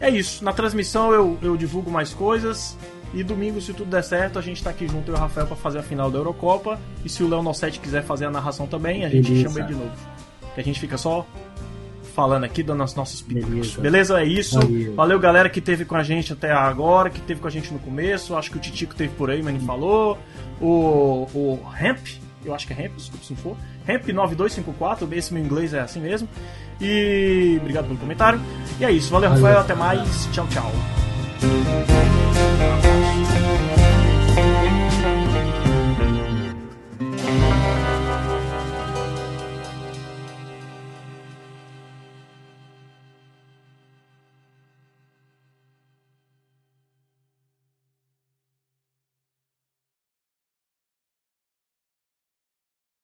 é 0.00 0.10
isso. 0.10 0.44
Na 0.44 0.52
transmissão 0.52 1.12
eu, 1.12 1.38
eu 1.42 1.56
divulgo 1.56 1.90
mais 1.90 2.12
coisas. 2.14 2.76
E 3.14 3.22
domingo, 3.22 3.60
se 3.60 3.74
tudo 3.74 3.90
der 3.90 4.02
certo, 4.02 4.38
a 4.38 4.42
gente 4.42 4.62
tá 4.64 4.70
aqui 4.70 4.88
junto 4.88 5.10
eu 5.10 5.14
e 5.14 5.18
o 5.18 5.20
Rafael 5.20 5.46
para 5.46 5.56
fazer 5.56 5.80
a 5.80 5.82
final 5.82 6.10
da 6.10 6.18
Eurocopa. 6.18 6.80
E 7.04 7.08
se 7.08 7.22
o 7.22 7.28
Léo 7.28 7.42
Nossetti 7.42 7.78
quiser 7.78 8.02
fazer 8.02 8.24
a 8.24 8.30
narração 8.30 8.66
também, 8.66 9.04
a 9.04 9.08
gente 9.10 9.30
Beleza. 9.30 9.48
chama 9.48 9.60
ele 9.60 9.68
de 9.68 9.74
novo. 9.74 9.92
Que 10.54 10.60
a 10.60 10.64
gente 10.64 10.80
fica 10.80 10.96
só 10.96 11.26
falando 12.12 12.44
aqui, 12.44 12.62
dando 12.62 12.82
as 12.82 12.94
nossas 12.94 13.20
Beleza. 13.20 13.80
Beleza? 13.80 14.20
É 14.20 14.24
isso. 14.24 14.60
Valeu. 14.60 14.94
Valeu, 14.94 15.18
galera 15.18 15.48
que 15.48 15.60
teve 15.60 15.84
com 15.84 15.96
a 15.96 16.02
gente 16.02 16.32
até 16.32 16.52
agora, 16.52 17.10
que 17.10 17.20
teve 17.20 17.40
com 17.40 17.48
a 17.48 17.50
gente 17.50 17.72
no 17.72 17.78
começo. 17.78 18.36
Acho 18.36 18.50
que 18.50 18.56
o 18.56 18.60
Titico 18.60 18.94
teve 18.94 19.14
por 19.14 19.30
aí, 19.30 19.42
mas 19.42 19.54
não 19.54 19.60
falou. 19.62 20.18
O, 20.60 21.26
o 21.34 21.60
Hemp, 21.80 21.98
eu 22.44 22.54
acho 22.54 22.66
que 22.66 22.72
é 22.72 22.84
Hemp, 22.84 22.96
desculpa 22.96 23.24
se 23.24 23.32
não 23.32 23.40
for. 23.40 23.56
Hemp 23.88 24.08
9254, 24.08 25.08
esse 25.12 25.34
meu 25.34 25.42
inglês 25.42 25.74
é 25.74 25.80
assim 25.80 26.00
mesmo. 26.00 26.28
E 26.80 27.58
obrigado 27.60 27.86
pelo 27.86 27.98
comentário. 27.98 28.40
E 28.80 28.84
é 28.84 28.90
isso. 28.90 29.10
Valeu, 29.10 29.30
Valeu. 29.30 29.44
Rafael. 29.44 29.60
Até 29.60 29.74
mais. 29.74 30.28
Tchau, 30.32 30.46
tchau. 30.48 31.91